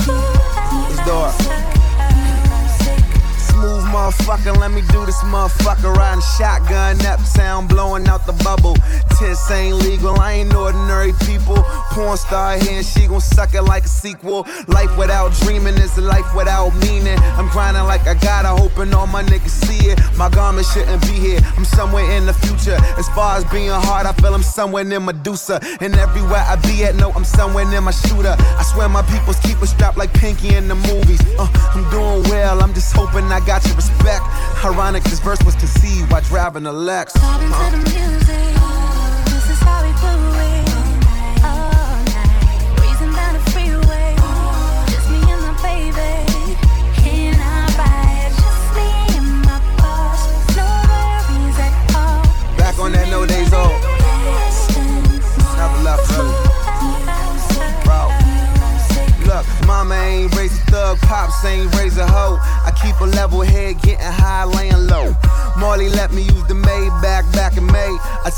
Motherfucker, 4.30 4.60
let 4.60 4.70
me 4.70 4.82
do 4.92 5.04
this 5.06 5.18
motherfucker. 5.24 5.94
Riding 5.94 6.22
shotgun, 6.38 7.04
up, 7.06 7.20
sound 7.20 7.68
blowing 7.68 8.06
out 8.06 8.26
the 8.26 8.32
bubble. 8.44 8.76
Tits 9.18 9.50
ain't 9.50 9.76
legal, 9.76 10.18
I 10.20 10.32
ain't 10.32 10.54
ordinary 10.54 11.12
people. 11.26 11.56
Porn 11.90 12.16
star 12.16 12.56
here 12.58 12.82
she 12.82 13.06
gon' 13.06 13.20
suck 13.20 13.54
it 13.54 13.62
like 13.62 13.84
a 13.84 13.88
sequel. 13.88 14.46
Life 14.68 14.96
without 14.96 15.32
dreaming 15.42 15.74
is 15.74 15.96
a 15.98 16.02
life 16.02 16.34
without 16.34 16.70
meaning. 16.76 17.18
I'm 17.38 17.48
grinding 17.48 17.84
like 17.84 18.06
I 18.06 18.14
gotta, 18.14 18.48
hoping 18.48 18.94
all 18.94 19.06
my 19.06 19.22
niggas 19.24 19.66
see 19.66 19.90
it. 19.90 19.98
My 20.16 20.28
garment 20.28 20.66
shouldn't 20.66 21.02
be 21.02 21.14
here, 21.14 21.40
I'm 21.56 21.64
somewhere 21.64 22.08
in 22.12 22.26
the 22.26 22.34
future. 22.34 22.78
As 22.98 23.08
far 23.10 23.36
as 23.36 23.44
being 23.46 23.70
hard, 23.70 24.06
I 24.06 24.12
feel 24.12 24.34
I'm 24.34 24.42
somewhere 24.42 24.84
near 24.84 25.00
Medusa. 25.00 25.60
And 25.80 25.94
everywhere 25.96 26.44
I 26.46 26.56
be 26.56 26.84
at, 26.84 26.94
no, 26.94 27.10
I'm 27.12 27.24
somewhere 27.24 27.64
near 27.64 27.80
my 27.80 27.90
shooter. 27.90 28.36
I 28.38 28.62
swear 28.62 28.88
my 28.88 29.02
peoples 29.02 29.40
keep 29.40 29.60
a 29.62 29.66
strap 29.66 29.96
like 29.96 30.12
Pinky 30.14 30.54
in 30.54 30.68
the 30.68 30.76
movies. 30.76 31.20
Uh, 31.38 31.48
I'm 31.74 31.88
doing 31.90 32.22
well, 32.30 32.62
I'm 32.62 32.74
just 32.74 32.94
hoping 32.94 33.24
I 33.24 33.40
got 33.44 33.64
your 33.66 33.74
respect. 33.76 34.19
Ironic, 34.64 35.02
this 35.04 35.20
verse 35.20 35.42
was 35.42 35.54
conceived 35.56 36.10
while 36.12 36.20
driving 36.22 36.66
a 36.66 36.72
Lex. 36.72 37.14
Uh. 37.16 38.49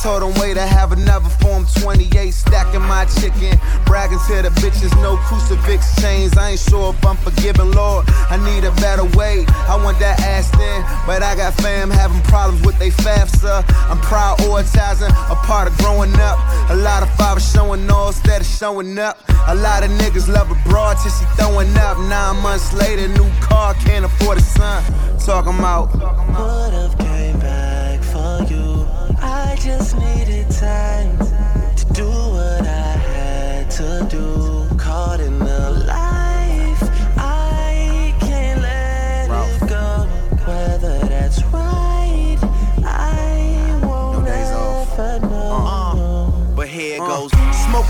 Told 0.03 0.23
him 0.23 0.35
wait, 0.41 0.59
I 0.59 0.67
have 0.67 0.91
another 0.91 1.29
form 1.41 1.65
28, 1.81 2.35
stacking 2.35 2.83
my 2.83 3.05
chicken. 3.07 3.59
Bragging 3.87 4.19
to 4.27 4.43
the 4.43 4.51
bitches, 4.59 4.91
no 5.01 5.17
crucifix 5.17 5.95
chains. 6.03 6.37
I 6.37 6.51
ain't 6.51 6.61
sure 6.61 6.93
if 6.93 7.07
I'm 7.07 7.17
forgiving, 7.17 7.71
Lord. 7.71 8.05
I 8.29 8.37
need 8.43 8.65
a 8.65 8.73
better 8.83 9.05
way. 9.17 9.47
I 9.71 9.79
want 9.83 10.01
that 10.01 10.19
ass 10.21 10.51
thin, 10.51 10.83
but 11.07 11.23
I 11.23 11.37
got 11.37 11.55
fam 11.55 11.89
having 11.89 12.21
problems 12.23 12.67
with 12.67 12.77
they 12.81 12.91
FAFSA. 12.91 13.65
I'm 13.89 13.99
prioritizing 13.99 15.11
a 15.31 15.37
part 15.47 15.69
of 15.69 15.79
growing 15.79 16.15
up. 16.19 16.39
A 16.71 16.77
lot 16.77 17.05
of 17.05 17.11
fathers 17.15 17.49
showing 17.53 17.89
all 17.89 18.09
instead 18.09 18.41
of 18.41 18.47
showing 18.47 18.99
up. 18.99 19.19
A 19.47 19.55
lot 19.55 19.85
of 19.85 19.91
niggas 20.03 20.29
love 20.29 20.51
a 20.51 20.69
broad 20.69 20.99
till 20.99 21.13
she 21.13 21.25
throwing 21.37 21.77
up. 21.77 21.97
Nine 21.99 22.43
months 22.43 22.73
later, 22.73 23.07
new 23.07 23.31
car 23.41 23.75
can't 23.75 24.05
afford 24.05 24.39
a 24.39 24.43
son. 24.43 24.83
Talking 25.21 25.59
about. 25.59 27.02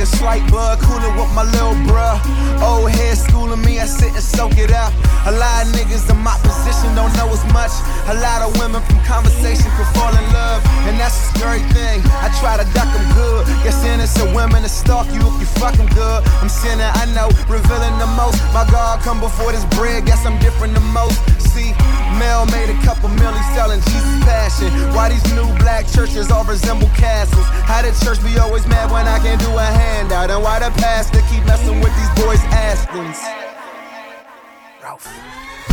Smoking 0.03 0.19
slight 0.19 0.51
bud, 0.51 0.81
cooling 0.81 1.15
with 1.15 1.31
my 1.33 1.45
little 1.45 1.79
bruh. 1.87 2.19
Old 2.61 2.91
head 2.91 3.17
schooling 3.17 3.63
me, 3.63 3.79
I 3.79 3.87
sit 3.87 4.11
and 4.11 4.23
soak 4.23 4.59
it 4.59 4.73
up. 4.73 4.93
A 5.27 5.31
lot 5.31 5.63
of 5.63 5.73
niggas 5.75 6.11
in 6.11 6.19
my 6.19 6.35
position 6.43 6.95
don't 6.97 7.15
know 7.15 7.31
as 7.31 7.45
much. 7.53 7.71
A 8.11 8.15
lot 8.19 8.43
of 8.43 8.59
women 8.59 8.83
from 8.83 8.99
conversation 9.07 9.71
could 9.79 9.87
fall 9.95 10.11
in 10.11 10.27
love, 10.33 10.59
and 10.91 10.99
that's 10.99 11.15
a 11.15 11.39
scary 11.39 11.63
thing. 11.71 12.03
I 12.19 12.35
try 12.41 12.59
to 12.59 12.67
duck 12.75 12.91
them 12.91 13.07
good. 13.15 13.47
Guess 13.63 13.85
innocent 13.85 14.35
women 14.35 14.63
to 14.63 14.69
stalk 14.69 15.07
you 15.15 15.23
if 15.23 15.39
you 15.39 15.47
fuck 15.63 15.79
good. 15.95 16.21
I'm 16.43 16.49
sinning, 16.49 16.83
I 16.83 17.07
know, 17.15 17.31
revealing 17.47 17.95
the 18.03 18.11
most. 18.19 18.43
My 18.51 18.67
God 18.71 19.01
come 19.03 19.21
before 19.21 19.53
this 19.53 19.65
bread, 19.79 20.07
guess 20.07 20.27
I'm 20.27 20.39
different 20.41 20.75
than 20.75 20.87
most. 20.91 21.15
See, 21.53 21.71
Mel 22.19 22.47
made 22.47 22.71
a 22.71 22.79
couple 22.83 23.09
million 23.11 23.45
selling 23.55 23.81
Jesus 23.93 24.17
passion. 24.25 24.73
Why 24.97 25.11
these 25.11 25.23
new 25.35 25.47
black 25.61 25.87
churches 25.87 26.31
all 26.31 26.45
resemble 26.45 26.89
castles? 26.97 27.45
How 27.69 27.83
the 27.83 27.93
church 28.05 28.25
be 28.25 28.39
always 28.39 28.67
mad 28.67 28.91
when 28.91 29.07
I 29.07 29.19
can't 29.19 29.41
do 29.41 29.53
a 29.53 29.69
handout? 29.93 30.31
And 30.31 30.43
why 30.43 30.59
the 30.59 30.71
pastor 30.81 31.21
keep 31.31 31.45
messing 31.45 31.81
with 31.81 31.95
these 31.97 32.25
boys' 32.25 32.45
Astons? 32.67 33.21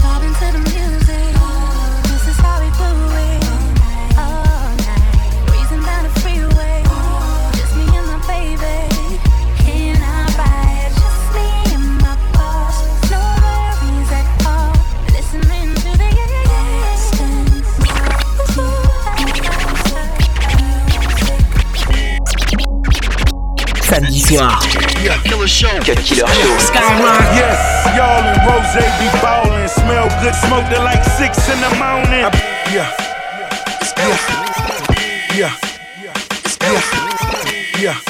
Vibing 0.02 0.36
to 0.40 0.48
the 0.54 0.62
music. 0.70 1.09
Samedi 24.30 24.38
soir. 24.38 24.60
Cut 25.06 25.24
Killer 25.24 25.48
Show. 25.48 25.68
Skyrock. 26.60 27.36
Yes, 27.36 27.60
y'all 27.98 28.24
and 28.24 28.40
Rose 28.46 28.86
be 29.00 29.10
ballin'. 29.22 29.68
Smell 29.70 30.08
good, 30.22 30.36
smoke 30.36 30.66
till 30.70 30.84
like 30.84 31.04
six 31.18 31.38
in 31.50 31.60
the 31.62 31.70
morning. 31.78 32.26
I- 32.26 32.32
yeah. 32.74 32.92
Yeah. 33.98 34.18
Yeah. 35.36 35.54
Yeah. 36.62 36.82
Yeah. 37.82 38.09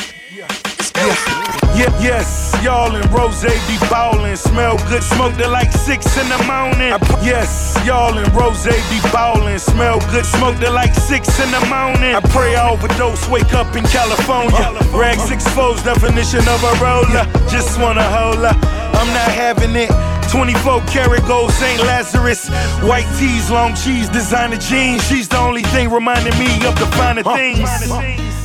Yeah, 1.80 1.96
yes, 2.04 2.52
y'all 2.62 2.94
and 2.94 3.10
Rose 3.14 3.42
be 3.42 3.78
ballin'. 3.90 4.36
Smell 4.36 4.76
good, 4.90 5.02
smoke 5.02 5.34
till 5.38 5.50
like 5.50 5.72
six 5.72 6.18
in 6.18 6.28
the 6.28 6.38
morning. 6.44 6.92
I- 6.92 7.00
yes, 7.24 7.80
y'all 7.86 8.18
and 8.18 8.28
Rose 8.36 8.66
be 8.92 9.00
ballin'. 9.14 9.58
Smell 9.60 10.00
good, 10.12 10.26
smoke 10.26 10.60
till 10.60 10.74
like 10.74 10.94
six 10.94 11.40
in 11.40 11.50
the 11.52 11.64
morning. 11.68 12.16
I 12.16 12.20
pray 12.36 12.56
I 12.58 12.70
overdose, 12.70 13.30
wake 13.30 13.54
up 13.54 13.74
in 13.78 13.86
California. 13.86 14.74
Rag 14.92 15.18
six 15.20 15.48
foes, 15.56 15.82
definition 15.82 16.44
of 16.50 16.60
a 16.64 16.74
roller. 16.84 17.24
Just 17.50 17.80
wanna 17.80 18.04
hold 18.04 18.44
up, 18.44 18.58
I'm 19.00 19.08
not 19.16 19.32
having 19.32 19.74
it. 19.78 19.90
24 20.32 20.82
karat 20.92 21.26
gold 21.26 21.52
St. 21.54 21.82
Lazarus. 21.84 22.50
White 22.84 23.08
tees, 23.18 23.50
long 23.50 23.74
cheese, 23.74 24.10
designer 24.10 24.58
jeans. 24.58 25.02
She's 25.08 25.28
the 25.30 25.38
only 25.38 25.64
thing 25.64 25.90
reminding 25.90 26.38
me 26.38 26.52
of 26.68 26.76
the 26.78 26.86
finer 26.98 27.24
things. 27.24 27.70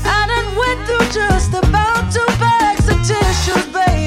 I 0.06 0.26
done 0.30 0.56
went 0.56 0.86
through 0.86 1.08
just 1.12 1.52
about 1.52 2.12
two 2.12 2.24
tissues, 3.06 3.66
baby. 3.66 4.03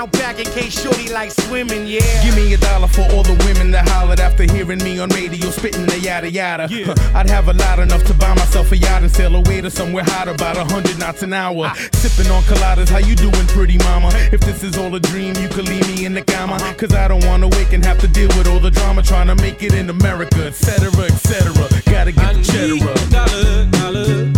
Out 0.00 0.12
back 0.12 0.38
in 0.38 0.46
case 0.46 0.80
shorty 0.80 1.08
like 1.12 1.30
swimming, 1.30 1.86
yeah. 1.86 2.24
Give 2.24 2.34
me 2.34 2.52
a 2.54 2.56
dollar 2.56 2.88
for 2.88 3.02
all 3.12 3.22
the 3.22 3.36
women 3.44 3.70
that 3.72 3.86
hollered 3.88 4.20
after 4.20 4.44
hearing 4.44 4.82
me 4.82 4.98
on 4.98 5.10
radio 5.10 5.50
spitting 5.50 5.86
the 5.86 5.98
yada 5.98 6.30
yada. 6.30 6.68
Huh, 6.70 6.94
I'd 7.14 7.28
have 7.28 7.48
a 7.48 7.52
lot 7.52 7.78
enough 7.78 8.04
to 8.04 8.14
buy 8.14 8.32
myself 8.34 8.72
a 8.72 8.76
yacht 8.76 9.02
and 9.02 9.10
sail 9.10 9.34
away 9.34 9.60
to 9.60 9.70
somewhere 9.70 10.04
hot 10.04 10.28
about 10.28 10.56
a 10.56 10.64
hundred 10.64 10.98
knots 10.98 11.22
an 11.22 11.32
hour. 11.32 11.66
Ah. 11.68 11.74
Sipping 11.92 12.30
on 12.32 12.42
coladas, 12.44 12.88
how 12.88 12.98
you 12.98 13.14
doing, 13.14 13.46
pretty 13.48 13.78
mama? 13.78 14.10
If 14.32 14.40
this 14.40 14.62
is 14.62 14.78
all 14.78 14.94
a 14.94 15.00
dream, 15.00 15.34
you 15.36 15.48
could 15.48 15.68
leave 15.68 15.86
me 15.88 16.06
in 16.06 16.14
the 16.14 16.22
cama. 16.22 16.54
Uh-huh. 16.54 16.74
Cause 16.74 16.94
I 16.94 17.06
don't 17.08 17.24
wanna 17.26 17.48
wake 17.48 17.72
and 17.72 17.84
have 17.84 17.98
to 17.98 18.08
deal 18.08 18.28
with 18.38 18.48
all 18.48 18.60
the 18.60 18.70
drama 18.70 19.02
trying 19.02 19.26
to 19.26 19.34
make 19.36 19.62
it 19.62 19.74
in 19.74 19.90
America, 19.90 20.46
etc. 20.46 20.88
etc. 21.04 21.52
Gotta 21.84 22.12
get 22.12 22.34
the 22.34 22.42
cheddar 22.42 22.88
up. 22.88 23.10
Dollar, 23.10 23.66
dollar, 23.66 24.32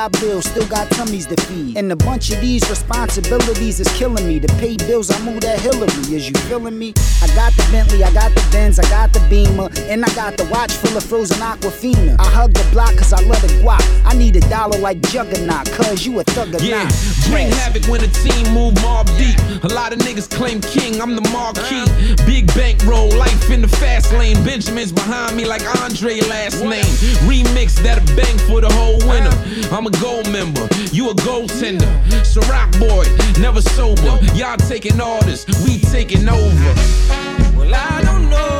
got 0.00 0.12
bills, 0.20 0.46
still 0.46 0.66
got 0.68 0.90
tummies 0.92 1.26
to 1.26 1.36
feed. 1.42 1.76
And 1.76 1.92
a 1.92 1.96
bunch 1.96 2.30
of 2.30 2.40
these 2.40 2.62
responsibilities 2.70 3.80
is 3.80 3.88
killing 3.98 4.26
me. 4.26 4.40
To 4.40 4.48
pay 4.54 4.78
bills, 4.78 5.10
I 5.10 5.18
move 5.22 5.42
that 5.42 5.60
Hillary. 5.60 5.92
Is 6.16 6.26
you 6.26 6.34
feeling 6.48 6.78
me? 6.78 6.94
I 7.20 7.26
got 7.34 7.52
the 7.52 7.68
Bentley, 7.70 8.02
I 8.02 8.10
got 8.14 8.34
the 8.34 8.42
Benz, 8.50 8.78
I 8.78 8.84
got 8.88 9.12
the 9.12 9.20
Beamer. 9.28 9.68
And 9.92 10.02
I 10.02 10.08
got 10.14 10.38
the 10.38 10.46
watch 10.46 10.72
full 10.72 10.96
of 10.96 11.04
frozen 11.04 11.36
Aquafina. 11.38 12.16
I 12.18 12.24
hug 12.24 12.54
the 12.54 12.66
block 12.72 12.96
cause 12.96 13.12
I 13.12 13.20
love 13.24 13.42
the 13.42 13.48
guap. 13.60 13.84
I 14.06 14.14
need 14.14 14.36
a 14.36 14.40
dollar 14.48 14.78
like 14.78 15.02
Juggernaut, 15.12 15.70
cause 15.72 16.06
you 16.06 16.18
a 16.20 16.24
thug 16.24 16.54
or 16.54 16.62
Yeah, 16.64 16.84
not. 16.84 16.94
bring 17.28 17.48
havoc 17.60 17.84
when 17.86 18.00
the 18.00 18.08
team 18.24 18.54
move 18.54 18.74
Mobb 18.80 19.04
Deep. 19.18 19.36
A 19.64 19.68
lot 19.74 19.92
of 19.92 19.98
niggas 19.98 20.30
claim 20.30 20.62
king, 20.62 20.98
I'm 21.02 21.14
the 21.14 21.28
marquee. 21.28 21.84
Uh. 21.84 22.26
Big 22.26 22.46
bankroll, 22.54 23.10
life 23.18 23.50
in 23.50 23.60
the 23.60 23.68
fast 23.68 24.12
lane. 24.14 24.36
Benjamin's 24.44 24.92
behind 24.92 25.36
me 25.36 25.44
like 25.44 25.62
Andre 25.82 26.20
last 26.20 26.62
name. 26.64 26.88
Remix 27.28 27.76
that'll 27.82 28.06
bang 28.16 28.38
for 28.48 28.62
the 28.62 28.72
whole 28.72 28.96
winter. 29.06 29.28
Uh. 29.36 29.76
I'm 29.76 29.86
a 29.86 29.89
gold 29.90 30.30
member, 30.30 30.66
you 30.92 31.10
a 31.10 31.14
goaltender. 31.14 31.90
Ciroc 32.22 32.70
boy, 32.78 33.04
never 33.40 33.60
sober. 33.60 34.18
Y'all 34.34 34.56
taking 34.56 35.00
orders, 35.00 35.46
we 35.64 35.78
taking 35.78 36.28
over. 36.28 36.74
Well, 37.56 37.74
I 37.74 38.02
don't 38.02 38.30
know 38.30 38.59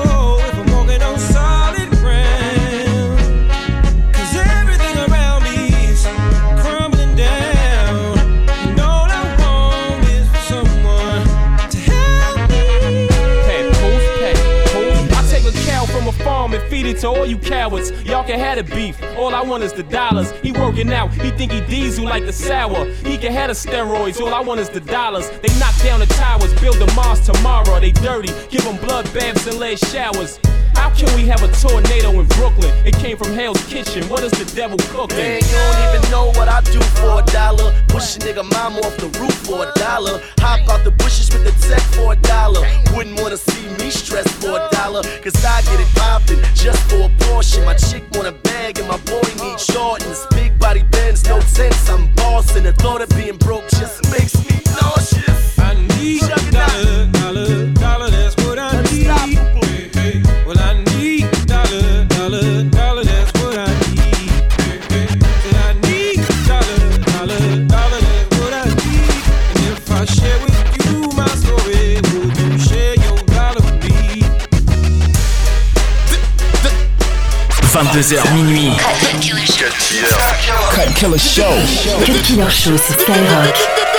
it 16.90 16.98
to 16.98 17.09
all 17.09 17.24
you 17.24 17.38
cowards. 17.38 17.90
Y'all 18.03 18.24
can 18.24 18.38
have 18.38 18.57
the 18.59 18.74
beef. 18.74 19.00
All 19.16 19.35
I 19.35 19.42
want 19.42 19.62
is 19.62 19.72
the 19.72 19.83
dollars. 19.85 20.31
He 20.42 20.53
working 20.53 20.92
out. 20.92 21.12
He 21.12 21.31
think 21.31 21.53
he 21.53 21.61
diesel 21.62 22.05
like 22.05 22.26
the 22.26 22.33
sour. 22.33 22.85
He 23.05 23.16
can 23.16 23.33
have 23.33 23.48
the 23.48 23.55
steroids. 23.55 24.20
All 24.20 24.35
I 24.35 24.40
want 24.40 24.61
is 24.61 24.68
the 24.68 24.81
dollars. 24.81 25.31
They 25.40 25.59
knock 25.59 25.76
down 25.83 26.00
the 26.00 26.07
towers, 26.07 26.53
build 26.61 26.76
the 26.76 26.92
Mars 26.94 27.20
tomorrow. 27.20 27.81
They 27.81 27.92
dirty. 27.92 28.33
Give 28.50 28.64
them 28.64 28.76
blood 28.76 29.12
baths 29.14 29.46
and 29.46 29.59
lead 29.59 29.79
showers. 29.79 30.38
How 30.74 30.90
can 30.90 31.14
we 31.16 31.26
have 31.28 31.42
a 31.42 31.48
tornado 31.48 32.11
in 32.20 32.26
Brooklyn? 32.38 32.72
It 32.85 32.94
came 32.96 33.16
from 33.16 33.33
Hell's 33.35 33.62
Kitchen. 33.66 34.09
What 34.09 34.22
is 34.22 34.33
the 34.33 34.44
devil 34.54 34.78
cooking? 34.90 35.16
Man, 35.16 35.40
you 35.40 35.56
don't 35.56 35.80
even 35.88 36.11
know 36.11 36.26
what 36.38 36.48
I 36.48 36.61
do 36.62 36.80
for 36.98 37.20
a 37.20 37.24
dollar. 37.33 37.74
Push 37.88 38.16
a 38.16 38.18
nigga 38.20 38.44
mama 38.52 38.78
off 38.80 38.96
the 38.96 39.09
roof 39.20 39.35
for 39.46 39.66
a 39.66 39.72
dollar. 39.78 40.20
Hop 40.38 40.68
out 40.68 40.85
the 40.85 40.90
bushes 40.90 41.30
with 41.33 41.44
the 41.44 41.54
tech 41.68 41.83
for 41.94 42.12
a 42.12 42.16
dollar. 42.16 42.66
Wouldn't 42.94 43.20
wanna 43.20 43.37
see 43.37 43.66
me 43.78 43.90
stressed 43.90 44.35
for 44.42 44.56
a 44.56 44.68
dollar. 44.72 45.02
Cause 45.22 45.37
I 45.44 45.62
get 45.62 45.80
it 45.80 45.90
poppin' 45.94 46.40
just 46.54 46.83
for 46.90 47.02
a 47.09 47.11
portion. 47.26 47.64
My 47.64 47.74
chick 47.74 48.04
want 48.12 48.28
a 48.28 48.33
bag 48.33 48.78
and 48.78 48.88
my 48.88 48.98
boy 48.98 49.26
needs 49.42 49.66
Jordans. 49.66 50.28
Big 50.30 50.59
body 50.59 50.83
bends, 50.90 51.24
no 51.28 51.40
sense. 51.40 51.88
I'm 51.88 52.12
bossing. 52.14 52.64
The 52.64 52.72
thought 52.72 53.02
of 53.02 53.09
being 53.11 53.37
broke 53.37 53.68
just 53.70 54.02
makes 54.11 54.35
me 54.48 54.62
nauseous. 54.80 55.59
I 55.59 55.74
need 55.98 56.22
a 56.22 56.38
dollar, 56.50 57.06
dollar, 57.12 57.66
dollar, 57.74 58.11
that's 58.11 58.39
22h 77.70 78.35
minuit. 78.35 78.72
Cut 78.78 79.20
Killer 79.20 79.46
Show. 79.46 79.66
Cut 80.74 80.92
Killer 80.94 81.18
Show. 81.18 82.04
Cut 82.04 82.22
Killer 82.22 82.50
Show 82.50 82.76
sur 82.76 82.98
Skyrock. 82.98 83.89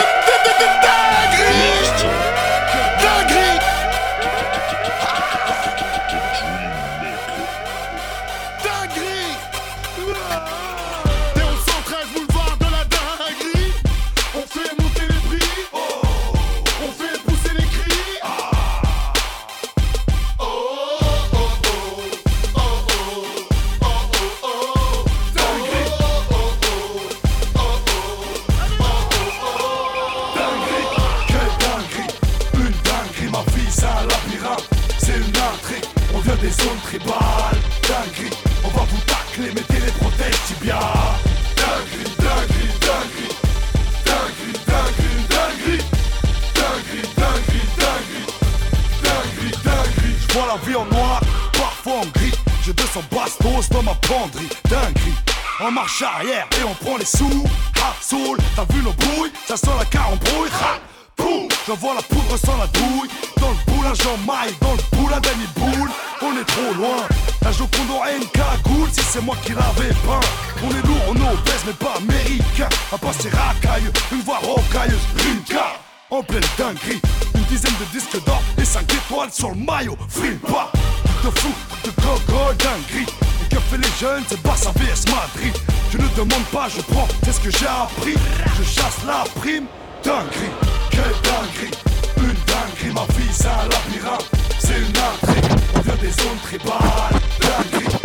Vois 50.33 50.47
la 50.47 50.57
vie 50.65 50.75
en 50.75 50.85
noir, 50.85 51.21
parfois 51.53 52.01
en 52.01 52.05
gris, 52.17 52.33
j'ai 52.65 52.73
200 52.73 53.01
bastos 53.11 53.69
dans 53.69 53.83
ma 53.83 53.95
penderie, 53.95 54.49
dinguerie. 54.69 55.15
En 55.59 55.71
marche 55.71 56.01
arrière 56.01 56.47
et 56.59 56.63
on 56.63 56.73
prend 56.73 56.97
les 56.97 57.05
sous. 57.05 57.45
Ha, 57.77 57.93
soul, 58.01 58.37
t'as 58.55 58.65
vu 58.73 58.81
nos 58.81 58.93
brouilles? 58.93 59.31
Ça 59.47 59.55
sent 59.55 59.69
la 59.77 59.85
carambrouille. 59.85 60.49
Ha, 60.59 60.79
boum, 61.17 61.47
j'envoie 61.67 61.93
la 61.93 62.01
poudre 62.01 62.37
sans 62.37 62.57
la 62.57 62.67
douille. 62.67 63.09
Dans 63.39 63.49
le 63.49 63.71
boulin, 63.71 63.93
j'en 63.93 64.17
maille. 64.25 64.55
Dans 64.59 64.73
le 64.73 64.97
boulin, 64.97 65.19
Danny 65.19 65.45
Boule. 65.55 65.91
On 66.23 66.35
est 66.35 66.45
trop 66.45 66.73
loin. 66.73 67.03
La 67.43 67.51
Joconde 67.51 67.91
aura 67.91 68.11
une 68.11 68.27
cagoule 68.27 68.89
si 68.91 69.01
c'est 69.01 69.21
moi 69.21 69.35
qui 69.43 69.51
l'avais 69.51 69.93
peint. 70.05 70.27
On 70.63 70.69
est 70.69 70.87
lourd, 70.87 71.05
on 71.09 71.15
obèse, 71.15 71.63
mais 71.67 71.73
pas 71.73 71.93
américain. 71.97 72.69
À 72.91 72.97
passer 72.97 73.29
racaille, 73.29 73.91
une 74.11 74.21
voix 74.21 74.39
rocailleuse. 74.39 75.05
Rinka, 75.17 75.73
en 76.11 76.21
pleine 76.21 76.43
dinguerie. 76.57 77.01
Une 77.33 77.43
dizaine 77.43 77.73
de 77.79 77.97
disques 77.97 78.23
d'or 78.25 78.41
et 78.57 78.65
5 78.65 78.83
étoiles 78.93 79.31
sur 79.31 79.49
le 79.49 79.55
maillot. 79.55 79.97
Free 80.09 80.35
pas, 80.35 80.71
de 81.23 81.29
fou, 81.39 81.49
de 81.83 81.89
gogo, 82.01 82.53
dinguerie. 82.59 83.07
Et 83.43 83.55
que 83.55 83.59
fait 83.59 83.77
les 83.77 83.99
jeunes, 83.99 84.23
c'est 84.29 84.41
Barça 84.43 84.71
vs 84.75 85.09
Madrid. 85.09 85.53
Je 85.91 85.97
ne 85.97 86.07
demande 86.15 86.45
pas, 86.51 86.67
je 86.69 86.81
prends, 86.81 87.07
c'est 87.23 87.31
ce 87.31 87.39
que 87.39 87.51
j'ai 87.51 87.67
appris. 87.67 88.15
Je 88.57 88.63
chasse 88.63 88.99
la 89.07 89.23
prime, 89.39 89.65
dinguerie, 90.03 90.51
quelle 90.91 91.15
dinguerie. 91.23 91.71
Une 92.17 92.35
dinguerie, 92.45 92.93
ma 92.93 93.05
vie 93.15 93.31
c'est 93.31 93.47
un 93.47 93.63
labyrinthe, 93.63 94.29
c'est 94.59 94.77
une 94.77 94.97
intrigue. 94.97 95.83
Vient 95.83 95.95
des 95.95 96.11
zones 96.11 96.39
tribales, 96.43 97.21
dinguerie. 97.39 98.00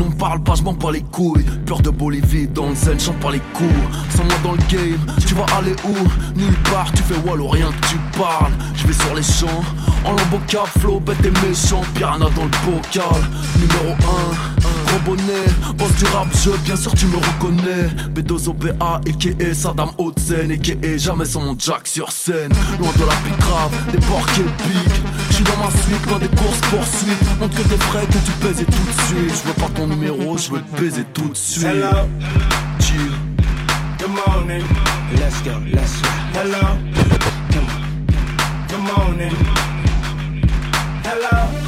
Sinon 0.00 0.10
parle 0.12 0.42
pas, 0.42 0.54
je 0.54 0.62
m'en 0.62 0.74
pas 0.74 0.92
les 0.92 1.02
couilles. 1.02 1.44
Peur 1.66 1.80
de 1.80 1.90
Bolivie, 1.90 2.48
dans 2.48 2.68
le 2.68 2.74
zen, 2.74 2.98
chante 2.98 3.16
pas 3.16 3.30
les 3.30 3.40
cours. 3.52 3.66
Sans 4.14 4.24
moi 4.24 4.34
dans 4.42 4.52
le 4.52 4.58
game, 4.68 4.98
tu 5.26 5.34
vas 5.34 5.46
aller 5.58 5.74
où? 5.84 6.38
Nulle 6.38 6.56
part, 6.70 6.90
tu 6.92 7.02
fais 7.02 7.16
wall 7.28 7.40
ou 7.40 7.48
rien 7.48 7.70
que 7.70 7.88
tu 7.88 7.96
parles. 8.18 8.52
Je 8.74 8.86
vais 8.86 8.92
sur 8.92 9.14
les 9.14 9.22
champs, 9.22 9.64
en 10.04 10.10
lambeau 10.10 10.40
flow, 10.78 11.00
bête 11.00 11.24
et 11.24 11.46
méchant. 11.46 11.82
Piranha 11.94 12.26
dans 12.34 12.44
le 12.44 12.50
bocal, 12.64 13.22
numéro 13.58 13.94
1. 14.56 14.59
Bonnet, 14.98 15.46
boss 15.76 15.92
du 15.94 16.04
rap, 16.06 16.28
je 16.34 16.50
bien 16.64 16.76
sûr 16.76 16.94
tu 16.94 17.06
me 17.06 17.16
reconnais. 17.16 17.88
B2 18.14 18.48
OBA, 18.48 19.00
a.k.a. 19.06 19.54
Saddam 19.54 19.90
Hudson, 19.98 20.50
a.k.a. 20.50 20.96
jamais 20.98 21.24
sans 21.24 21.40
mon 21.40 21.56
jack 21.58 21.86
sur 21.86 22.12
scène. 22.12 22.52
Loin 22.78 22.90
de 22.98 23.04
la 23.06 23.14
pique 23.24 23.38
grave, 23.38 23.72
des 23.92 23.98
porcs 23.98 24.28
et 24.38 24.62
piques. 24.62 25.00
J'suis 25.30 25.44
dans 25.44 25.56
ma 25.56 25.70
suite, 25.70 26.06
loin 26.06 26.18
des 26.18 26.28
courses 26.28 26.60
poursuites. 26.70 27.40
Montre 27.40 27.56
que 27.56 27.62
t'es 27.62 27.76
frais, 27.76 28.06
que 28.06 28.18
tu 28.18 28.32
pèses 28.42 28.60
et 28.60 28.64
tout 28.64 28.72
de 28.72 29.02
suite. 29.06 29.42
Je 29.42 29.48
veux 29.48 29.54
pas 29.54 29.68
ton 29.74 29.86
numéro, 29.86 30.36
je 30.36 30.50
veux 30.50 30.60
te 30.60 30.80
baiser 30.80 31.04
tout 31.14 31.28
de 31.28 31.36
suite. 31.36 31.64
Hello. 31.66 32.08
Chill. 32.80 33.12
Good 33.98 34.10
morning. 34.26 34.64
Let's 35.14 35.40
go, 35.42 35.52
let's 35.72 36.00
go. 36.02 36.08
Hello. 36.34 36.76
Good 38.68 38.96
morning. 38.96 39.36
Hello. 41.04 41.59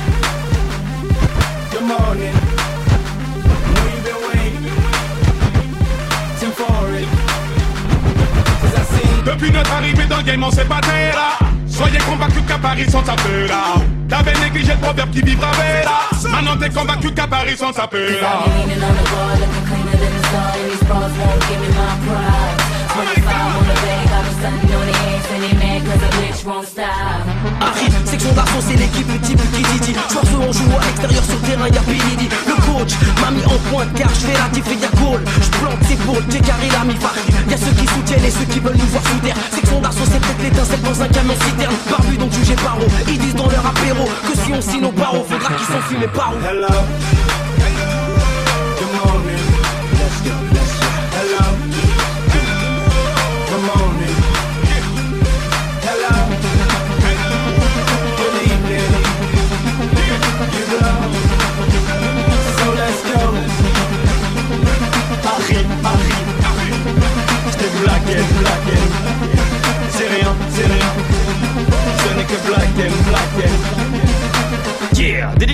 Depuis 9.42 9.55
notre 9.59 9.72
arrivée 9.72 10.07
dans 10.07 10.18
le 10.18 10.22
game, 10.22 10.44
on 10.44 10.52
s'est 10.52 10.64
batté 10.64 11.11
là. 11.12 11.37
Soyez 11.66 11.98
convaincus 11.98 12.44
qu'à 12.46 12.59
Paris, 12.59 12.88
sont 12.88 13.05
sapés 13.05 13.48
là. 13.48 13.74
T'avais 14.09 14.35
négligé 14.35 14.70
le 14.70 14.78
proverbe 14.78 15.11
qui 15.11 15.20
vivra 15.20 15.50
là. 15.50 16.31
Maintenant 16.31 16.57
t'es 16.57 16.70
convaincu 16.70 17.11
qu'à 17.12 17.26
Paris, 17.26 17.57
sont 17.57 17.72
sapés 17.72 18.20
là. 18.20 18.44
Leaning 18.46 18.76
on 18.76 18.92
the 18.94 19.11
wall, 19.11 19.40
looking 19.40 19.66
cleaner 19.66 19.98
than 19.98 20.12
the 20.14 20.22
sun. 20.28 20.46
And 20.55 20.70
these 20.70 20.85
bras 20.85 21.11
won't 21.18 21.40
give 21.48 21.61
me 21.61 21.68
my 21.74 22.07
pride. 22.07 22.52
25 27.62 27.70
on 27.70 27.70
the 27.70 27.70
bay, 27.70 27.92
got 27.92 28.03
me 28.03 28.03
stunting 28.03 28.03
on 28.03 28.03
the 28.03 28.03
ass. 28.03 28.03
And 28.03 28.03
they 28.03 28.03
mad 28.03 28.03
cause 28.03 28.03
the 28.03 28.03
bitch 28.03 28.03
won't 28.03 28.03
stop. 28.03 28.03
Arrive, 28.03 28.07
section 28.07 28.33
d'argent, 28.33 28.61
c'est 28.61 28.77
l'équipe 28.77 29.22
type 29.22 29.42
qui 29.53 29.79
dit 29.81 29.96
Soir 30.11 30.25
on 30.40 30.53
joue 30.53 30.79
à 30.79 30.87
l'extérieur 30.87 31.25
sur 31.25 31.35
le 31.35 31.46
terrain, 31.46 31.68
y'a 31.68 31.81
Billy 31.81 32.29
Le 32.46 32.57
coach 32.66 32.92
m'a 33.20 33.31
mis 33.31 33.44
en 33.44 33.59
pointe 33.70 33.92
car 33.94 34.09
je 34.11 34.27
fais 34.27 34.38
la 34.38 34.48
diff 34.53 34.66
et 34.66 34.79
y'a 34.83 34.90
goal 35.01 35.22
Je 35.25 35.51
plante 35.59 35.83
ses 35.88 35.96
pôles, 35.96 36.25
j'ai 36.31 36.40
carré 36.40 36.68
la 36.72 36.85
mi 36.85 36.94
Y'a 37.48 37.57
ceux 37.57 37.72
qui 37.72 37.87
soutiennent 37.87 38.25
et 38.25 38.31
ceux 38.31 38.44
qui 38.44 38.61
veulent 38.61 38.77
nous 38.77 38.87
voir 38.87 39.03
sous 39.05 39.18
terre 39.22 39.37
Section 39.53 39.81
d'argent, 39.81 40.05
c'est 40.05 40.20
peut-être 40.20 40.42
l'étincelle 40.42 40.83
dans 40.83 41.03
un 41.03 41.09
camion 41.09 41.35
citerne 41.35 41.75
Barbu 41.90 42.16
donc 42.16 42.33
jugé 42.33 42.55
par 42.57 42.79
eau, 42.79 42.88
ils 43.09 43.18
disent 43.18 43.35
dans 43.35 43.48
leur 43.48 43.66
apéro 43.66 44.09
Que 44.27 44.35
si 44.38 44.53
on 44.53 44.61
signe 44.61 44.83
nos 44.83 44.92
barreaux, 44.92 45.25
faudra 45.29 45.53
qu'ils 45.55 45.66
s'enfuient 45.66 46.01
mais 46.01 46.09
par 46.09 46.33
où? 46.35 46.46
Hello. 46.46 47.51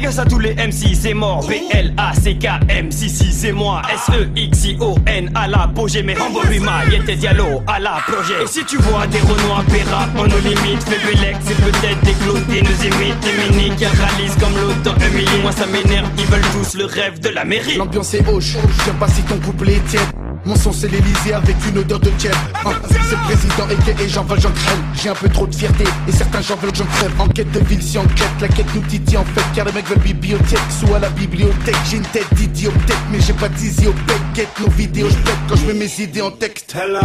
Dédicace 0.08 0.18
à 0.18 0.24
tous 0.24 0.38
les 0.38 0.54
MC, 0.54 0.94
c'est 0.94 1.12
mort. 1.12 1.46
B-L-A-C-K-M, 1.46 2.90
si 2.90 3.10
si, 3.10 3.30
c'est 3.30 3.52
moi. 3.52 3.82
S-E-X-I-O-N, 3.92 5.30
à 5.34 5.48
l'apogée, 5.48 6.02
mais 6.02 6.14
Rambo 6.14 6.40
Rima, 6.40 6.86
Yete 6.90 7.18
Diallo, 7.18 7.62
à 7.66 7.78
la 7.78 7.98
projet. 8.06 8.42
Et 8.42 8.46
si 8.46 8.64
tu 8.64 8.78
vois 8.78 9.06
des 9.06 9.18
Renois, 9.20 9.62
Péra, 9.70 10.08
on 10.16 10.26
nos 10.26 10.38
limites, 10.38 10.86
Belek, 10.86 11.36
c'est 11.44 11.56
peut-être 11.56 12.00
des 12.04 12.12
clowns 12.12 12.44
qui 12.46 12.62
nous 12.62 12.86
imitent. 12.86 13.20
Des 13.20 13.54
mini 13.54 13.76
qui 13.76 13.84
réalisent 13.84 14.36
comme 14.40 14.54
l'autre 14.56 14.96
humilié. 15.04 15.42
Moi 15.42 15.52
ça 15.52 15.66
m'énerve, 15.66 16.08
ils 16.16 16.26
veulent 16.26 16.40
tous 16.52 16.78
le 16.78 16.86
rêve 16.86 17.20
de 17.20 17.28
la 17.28 17.44
mairie. 17.44 17.76
L'ambiance 17.76 18.14
est 18.14 18.26
hoche, 18.28 18.56
j'aime 18.84 18.96
pas 18.96 19.08
si 19.08 19.22
ton 19.22 19.38
couplet 19.38 19.74
est. 19.74 20.27
Mon 20.48 20.56
son 20.56 20.72
c'est 20.72 20.88
l'Elysée 20.88 21.34
avec 21.34 21.56
une 21.68 21.76
odeur 21.76 22.00
de 22.00 22.08
tiède. 22.08 22.32
Hein, 22.64 22.70
C'est 22.90 23.18
président 23.18 23.68
et 23.68 23.92
que 23.92 24.08
j'en 24.08 24.24
veux 24.24 24.40
j'en 24.40 24.50
crève 24.50 24.78
J'ai 24.94 25.10
un 25.10 25.14
peu 25.14 25.28
trop 25.28 25.46
de 25.46 25.54
fierté 25.54 25.84
et 26.08 26.12
certains 26.12 26.40
gens 26.40 26.56
veulent 26.56 26.72
que 26.72 26.78
j'en 26.78 26.86
crève. 26.86 27.12
Enquête 27.18 27.52
de 27.52 27.60
ville 27.60 27.82
si 27.82 27.98
enquête, 27.98 28.30
la 28.40 28.48
quête 28.48 28.74
nous 28.74 28.80
titille 28.80 29.18
en 29.18 29.26
fait 29.26 29.42
Car 29.54 29.66
les 29.66 29.72
mecs 29.72 29.86
veulent 29.86 29.98
bibliothèque, 29.98 30.58
soit 30.80 30.96
à 30.96 31.00
la 31.00 31.10
bibliothèque 31.10 31.76
J'ai 31.90 31.98
une 31.98 32.02
tête 32.04 32.32
d'idiotèque 32.32 32.96
mais 33.12 33.20
j'ai 33.20 33.34
pas 33.34 33.50
d'idiopèque 33.50 34.22
Quête 34.32 34.58
nos 34.58 34.70
vidéos, 34.70 35.10
je 35.10 35.16
pète 35.16 35.38
quand 35.50 35.56
je 35.56 35.66
mets 35.66 35.74
mes 35.74 36.00
idées 36.00 36.22
en 36.22 36.30
texte. 36.30 36.74
Hello. 36.74 37.00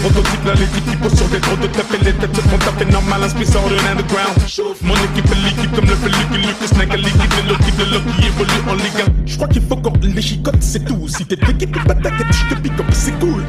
Prototype, 0.00 0.44
là, 0.44 0.54
les 0.54 0.66
qui 0.66 0.96
posent 0.96 1.16
sur 1.16 1.28
des 1.28 1.38
gros 1.38 1.56
de 1.56 1.66
taper 1.68 1.98
les 2.04 2.12
têtes 2.12 2.34
se 2.34 2.40
font 2.42 2.58
taper 2.58 2.86
normal, 2.90 3.22
inspiré 3.24 3.46
sort 3.46 3.68
de 3.68 3.76
l'underground. 3.76 4.36
Mon 4.82 4.94
équipe 4.94 5.30
est 5.30 5.42
l'équipe 5.44 5.72
comme 5.74 5.86
le 5.86 5.94
Lucky 5.94 6.38
Luke, 6.46 6.66
Snake 6.66 6.92
à 6.92 6.96
l'équipe, 6.96 7.34
le 7.38 7.52
Loki, 7.52 7.70
le 7.78 7.84
Loki 7.84 8.26
évolue 8.26 8.60
en 8.68 8.74
Ligue 8.74 9.00
1. 9.06 9.26
Je 9.26 9.36
crois 9.36 9.48
qu'il 9.48 9.62
faut 9.62 9.76
qu'on 9.76 9.92
les 10.02 10.22
chicote, 10.22 10.60
c'est 10.60 10.84
tout. 10.84 11.06
Si 11.08 11.24
t'es 11.26 11.36
l'équipe, 11.36 11.72
pas 11.84 11.94
tête, 11.94 12.12
je 12.30 12.54
te 12.54 12.60
pique 12.60 12.76
comme 12.76 12.92
c'est 12.92 13.18
cool. 13.20 13.44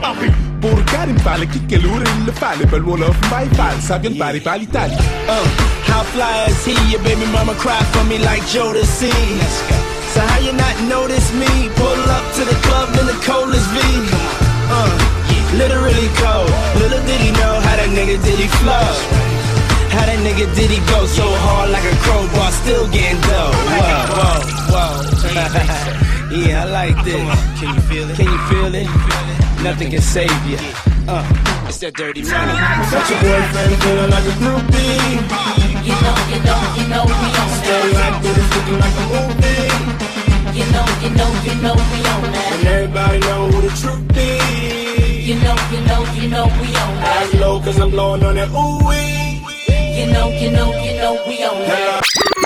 Pour 0.61 0.85
Karim, 0.85 1.17
fallait 1.19 1.47
kicker 1.47 1.79
l'our, 1.79 1.99
il 1.99 2.25
le 2.25 2.31
fallait. 2.31 2.65
Belle 2.65 2.83
wall 2.83 3.03
of 3.03 3.15
my 3.31 3.47
fall, 3.55 3.75
ça 3.81 3.97
vient 3.97 4.11
de 4.11 4.17
Paris, 4.17 4.39
pas 4.39 4.57
l'Italie. 4.57 4.95
Uh, 5.27 5.91
how 5.91 6.03
fly 6.13 6.47
is 6.47 6.65
he? 6.65 6.73
Your 6.91 7.01
baby 7.01 7.25
mama 7.31 7.53
cry 7.55 7.79
for 7.91 8.03
me 8.05 8.17
like 8.19 8.43
Jodeci. 8.43 9.11
So 10.13 10.19
how 10.19 10.39
you 10.39 10.53
not 10.53 10.75
notice 10.89 11.33
me? 11.33 11.69
Pull 11.75 12.11
up 12.11 12.25
to 12.35 12.43
the 12.45 12.55
club 12.67 12.89
in 12.99 13.07
the 13.07 13.17
coldest 13.25 13.67
V. 13.71 13.79
Uh, 14.69 15.20
literally 15.57 16.07
cold. 16.19 16.51
Little 16.79 17.03
did 17.05 17.19
he 17.19 17.31
know 17.31 17.53
how 17.59 17.75
that 17.75 17.89
nigga 17.91 18.15
did 18.23 18.37
he 18.39 18.47
flow. 18.61 18.87
How 19.91 20.05
that 20.07 20.19
nigga 20.23 20.47
did 20.55 20.69
he 20.71 20.79
go 20.87 21.05
so 21.05 21.27
hard 21.43 21.69
like 21.71 21.83
a 21.83 21.95
crowbar, 22.03 22.51
still 22.51 22.87
getting 22.91 23.19
dough. 23.27 23.51
Whoa, 23.75 23.99
whoa, 24.15 24.39
whoa. 24.71 25.11
yeah, 26.31 26.63
I 26.63 26.71
like 26.71 26.97
this. 27.03 27.19
Can 27.59 27.75
you 27.75 27.81
feel 27.91 28.09
it? 28.09 28.15
Can 28.15 28.27
you 28.31 28.41
feel 28.47 28.71
it? 28.71 28.87
Nothing 29.63 29.91
can 29.91 30.01
save 30.01 30.31
you. 30.47 30.57
Uh, 31.07 31.21
it's 31.67 31.79
that 31.79 31.93
dirty 31.93 32.23
money. 32.23 32.55
Got 32.89 33.05
your 33.11 33.19
boyfriend 33.19 33.75
feeling 33.83 34.11
like 34.11 34.25
a 34.25 34.35
groupie. 34.39 35.51
You 35.83 35.95
know, 35.97 36.15
you 36.31 36.39
know, 36.45 36.59
you 36.77 36.85
know 36.87 37.03
we 37.03 37.13
on 37.13 37.49
that. 37.51 37.61
Stay 37.61 37.91
that. 37.91 37.99
like 37.99 38.17
this, 38.23 38.37
it's 38.37 38.49
looking 38.55 38.79
like 38.79 38.95
a 38.95 39.05
movie. 39.11 39.91
You 40.55 40.65
know, 40.71 40.85
you 41.03 41.11
know, 41.19 41.29
you 41.43 41.55
know 41.61 41.75
we 41.75 41.99
on 42.07 42.21
that. 42.31 42.49
And 42.59 42.67
everybody 42.67 43.19
know 43.19 43.51
who 43.51 43.61
the 43.61 43.73
truth 43.75 44.17
is. 44.17 44.90
You 45.51 45.57
know, 45.57 45.63
you 45.69 45.81
know, 45.85 46.13
you 46.13 46.29
know 46.29 46.45
we 46.61 46.67
on 46.67 46.95
that. 47.01 47.33
low, 47.41 47.59
cause 47.59 47.77
I'm 47.77 47.89
blowing 47.89 48.23
on 48.23 48.35
that 48.35 48.49
ooh 48.51 48.87
wee. 48.87 49.99
You 49.99 50.09
know, 50.13 50.29
you 50.29 50.49
know, 50.49 50.71
you 50.81 50.95
know 50.95 51.21
we 51.27 51.43
on 51.43 51.59
that. 51.67 52.40